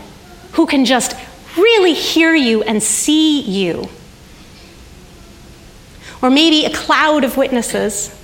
who 0.52 0.66
can 0.66 0.84
just 0.84 1.16
really 1.56 1.94
hear 1.94 2.34
you 2.34 2.62
and 2.62 2.82
see 2.82 3.40
you. 3.42 3.88
Or 6.20 6.30
maybe 6.30 6.64
a 6.64 6.70
cloud 6.70 7.24
of 7.24 7.36
witnesses, 7.36 8.18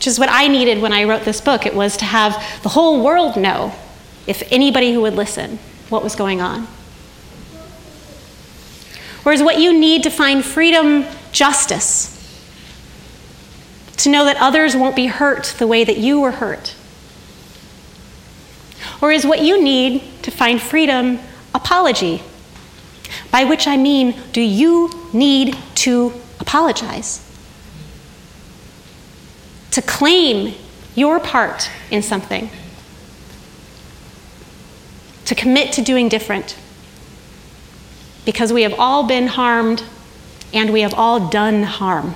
which 0.00 0.06
is 0.06 0.18
what 0.18 0.30
I 0.32 0.48
needed 0.48 0.80
when 0.80 0.94
I 0.94 1.04
wrote 1.04 1.26
this 1.26 1.42
book. 1.42 1.66
It 1.66 1.74
was 1.74 1.98
to 1.98 2.06
have 2.06 2.32
the 2.62 2.70
whole 2.70 3.04
world 3.04 3.36
know, 3.36 3.74
if 4.26 4.42
anybody 4.50 4.94
who 4.94 5.02
would 5.02 5.12
listen, 5.12 5.58
what 5.90 6.02
was 6.02 6.16
going 6.16 6.40
on. 6.40 6.62
Whereas 9.24 9.42
what 9.42 9.58
you 9.58 9.78
need 9.78 10.02
to 10.04 10.10
find 10.10 10.42
freedom 10.42 11.04
justice? 11.32 12.16
to 13.98 14.08
know 14.08 14.24
that 14.24 14.36
others 14.38 14.74
won't 14.74 14.96
be 14.96 15.06
hurt 15.06 15.54
the 15.58 15.66
way 15.66 15.84
that 15.84 15.98
you 15.98 16.20
were 16.20 16.30
hurt? 16.30 16.74
Or 19.02 19.12
is 19.12 19.26
what 19.26 19.42
you 19.42 19.62
need 19.62 20.02
to 20.22 20.30
find 20.30 20.60
freedom 20.60 21.18
apology? 21.54 22.22
By 23.30 23.44
which 23.44 23.66
I 23.66 23.76
mean, 23.76 24.18
do 24.32 24.40
you 24.40 24.90
need 25.12 25.56
to 25.76 26.14
apologize? 26.38 27.29
To 29.72 29.82
claim 29.82 30.54
your 30.94 31.20
part 31.20 31.70
in 31.90 32.02
something? 32.02 32.50
To 35.26 35.34
commit 35.34 35.72
to 35.74 35.82
doing 35.82 36.08
different? 36.08 36.56
Because 38.24 38.52
we 38.52 38.62
have 38.62 38.74
all 38.78 39.06
been 39.06 39.28
harmed 39.28 39.84
and 40.52 40.72
we 40.72 40.80
have 40.80 40.94
all 40.94 41.28
done 41.28 41.62
harm. 41.62 42.14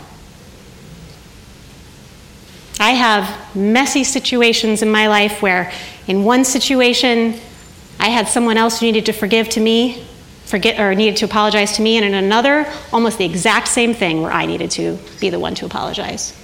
I 2.80 2.90
have 2.90 3.54
messy 3.54 4.02
situations 4.02 4.82
in 4.82 4.90
my 4.90 5.06
life 5.06 5.40
where, 5.40 5.72
in 6.08 6.24
one 6.24 6.44
situation, 6.44 7.40
I 8.00 8.08
had 8.08 8.26
someone 8.26 8.58
else 8.58 8.80
who 8.80 8.86
needed 8.86 9.06
to 9.06 9.12
forgive 9.12 9.48
to 9.50 9.60
me, 9.60 10.04
forget 10.44 10.80
or 10.80 10.94
needed 10.94 11.16
to 11.18 11.24
apologize 11.24 11.76
to 11.76 11.82
me, 11.82 11.96
and 11.96 12.04
in 12.04 12.14
another, 12.14 12.66
almost 12.92 13.18
the 13.18 13.24
exact 13.24 13.68
same 13.68 13.94
thing 13.94 14.22
where 14.22 14.32
I 14.32 14.44
needed 14.44 14.72
to 14.72 14.98
be 15.20 15.30
the 15.30 15.38
one 15.38 15.54
to 15.54 15.66
apologize. 15.66 16.36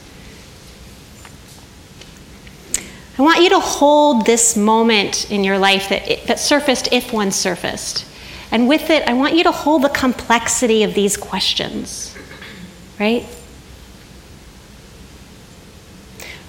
I 3.21 3.23
want 3.23 3.43
you 3.43 3.51
to 3.51 3.61
hold 3.61 4.25
this 4.25 4.57
moment 4.57 5.31
in 5.31 5.45
your 5.45 5.59
life 5.59 5.91
that, 5.91 6.11
it, 6.11 6.27
that 6.27 6.39
surfaced 6.39 6.91
if 6.91 7.13
one 7.13 7.33
surfaced. 7.33 8.07
And 8.51 8.67
with 8.67 8.89
it, 8.89 9.07
I 9.07 9.13
want 9.13 9.35
you 9.35 9.45
to 9.45 9.51
hold 9.51 9.83
the 9.83 9.91
complexity 9.91 10.85
of 10.85 10.95
these 10.95 11.19
questions, 11.19 12.17
right? 12.99 13.27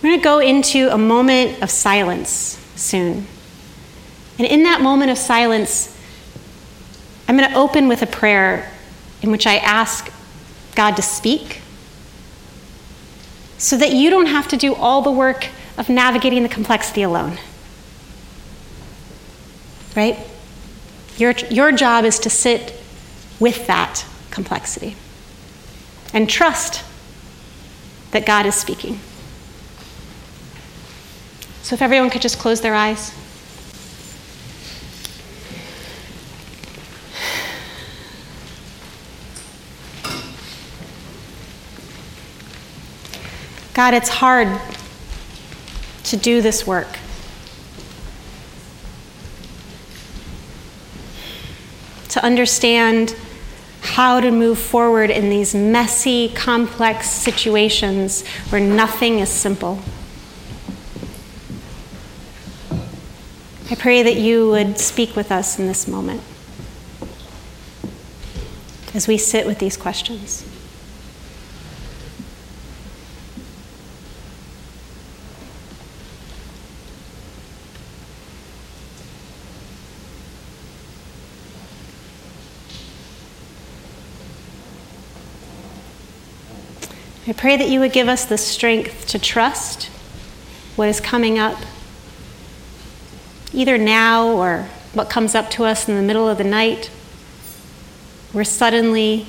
We're 0.02 0.12
going 0.12 0.20
to 0.20 0.24
go 0.24 0.40
into 0.40 0.88
a 0.94 0.98
moment 0.98 1.62
of 1.62 1.70
silence 1.70 2.58
soon. 2.78 3.28
And 4.40 4.48
in 4.48 4.64
that 4.64 4.80
moment 4.80 5.12
of 5.12 5.18
silence, 5.18 5.94
I'm 7.28 7.36
going 7.36 7.50
to 7.50 7.58
open 7.58 7.90
with 7.90 8.02
a 8.02 8.08
prayer 8.08 8.72
in 9.22 9.30
which 9.30 9.46
I 9.46 9.58
ask 9.58 10.10
God 10.76 10.96
to 10.96 11.02
speak 11.02 11.60
so 13.58 13.76
that 13.76 13.92
you 13.92 14.10
don't 14.10 14.28
have 14.28 14.48
to 14.48 14.56
do 14.56 14.74
all 14.74 15.02
the 15.02 15.12
work 15.12 15.50
of 15.78 15.90
navigating 15.90 16.44
the 16.44 16.50
complexity 16.50 17.04
alone. 17.04 17.38
Right? 19.96 20.18
Your, 21.18 21.32
your 21.50 21.72
job 21.72 22.06
is 22.06 22.20
to 22.20 22.30
sit 22.30 22.80
with 23.40 23.68
that 23.68 24.06
complexity 24.30 24.96
and 26.14 26.30
trust 26.30 26.84
that 28.12 28.26
God 28.26 28.46
is 28.46 28.56
speaking. 28.56 29.00
So, 31.64 31.76
if 31.76 31.82
everyone 31.82 32.10
could 32.10 32.22
just 32.22 32.40
close 32.40 32.62
their 32.62 32.74
eyes. 32.74 33.14
God, 43.74 43.94
it's 43.94 44.10
hard 44.10 44.50
to 46.04 46.18
do 46.18 46.42
this 46.42 46.66
work. 46.66 46.98
To 52.10 52.24
understand 52.24 53.16
how 53.82 54.20
to 54.20 54.32
move 54.32 54.60
forward 54.60 55.10
in 55.10 55.30
these 55.30 55.56
messy, 55.56 56.30
complex 56.30 57.10
situations 57.10 58.26
where 58.50 58.62
nothing 58.62 59.20
is 59.20 59.30
simple. 59.30 59.80
I 63.70 63.76
pray 63.76 64.04
that 64.04 64.16
you 64.16 64.50
would 64.50 64.78
speak 64.78 65.16
with 65.16 65.32
us 65.32 65.58
in 65.58 65.66
this 65.66 65.88
moment 65.88 66.22
as 68.94 69.08
we 69.08 69.18
sit 69.18 69.46
with 69.46 69.60
these 69.60 69.78
questions. 69.78 70.46
I 87.32 87.34
pray 87.34 87.56
that 87.56 87.70
you 87.70 87.80
would 87.80 87.94
give 87.94 88.10
us 88.10 88.26
the 88.26 88.38
strength 88.38 89.08
to 89.08 89.18
trust 89.18 89.86
what 90.76 90.90
is 90.90 91.00
coming 91.00 91.40
up, 91.40 91.58
either 93.54 93.78
now 93.78 94.28
or 94.28 94.68
what 94.94 95.10
comes 95.10 95.34
up 95.34 95.50
to 95.52 95.64
us 95.64 95.88
in 95.88 95.96
the 95.96 96.02
middle 96.02 96.28
of 96.28 96.38
the 96.38 96.44
night, 96.44 96.88
where 98.34 98.44
suddenly 98.44 99.28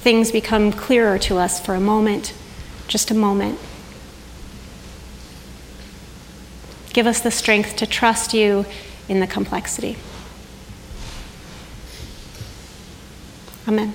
things 0.00 0.32
become 0.32 0.72
clearer 0.72 1.18
to 1.18 1.36
us 1.36 1.60
for 1.60 1.74
a 1.74 1.80
moment, 1.80 2.32
just 2.88 3.10
a 3.10 3.14
moment. 3.14 3.58
Give 6.94 7.06
us 7.06 7.20
the 7.20 7.30
strength 7.30 7.76
to 7.76 7.86
trust 7.86 8.32
you 8.32 8.64
in 9.06 9.20
the 9.20 9.26
complexity. 9.26 9.98
Amen. 13.68 13.94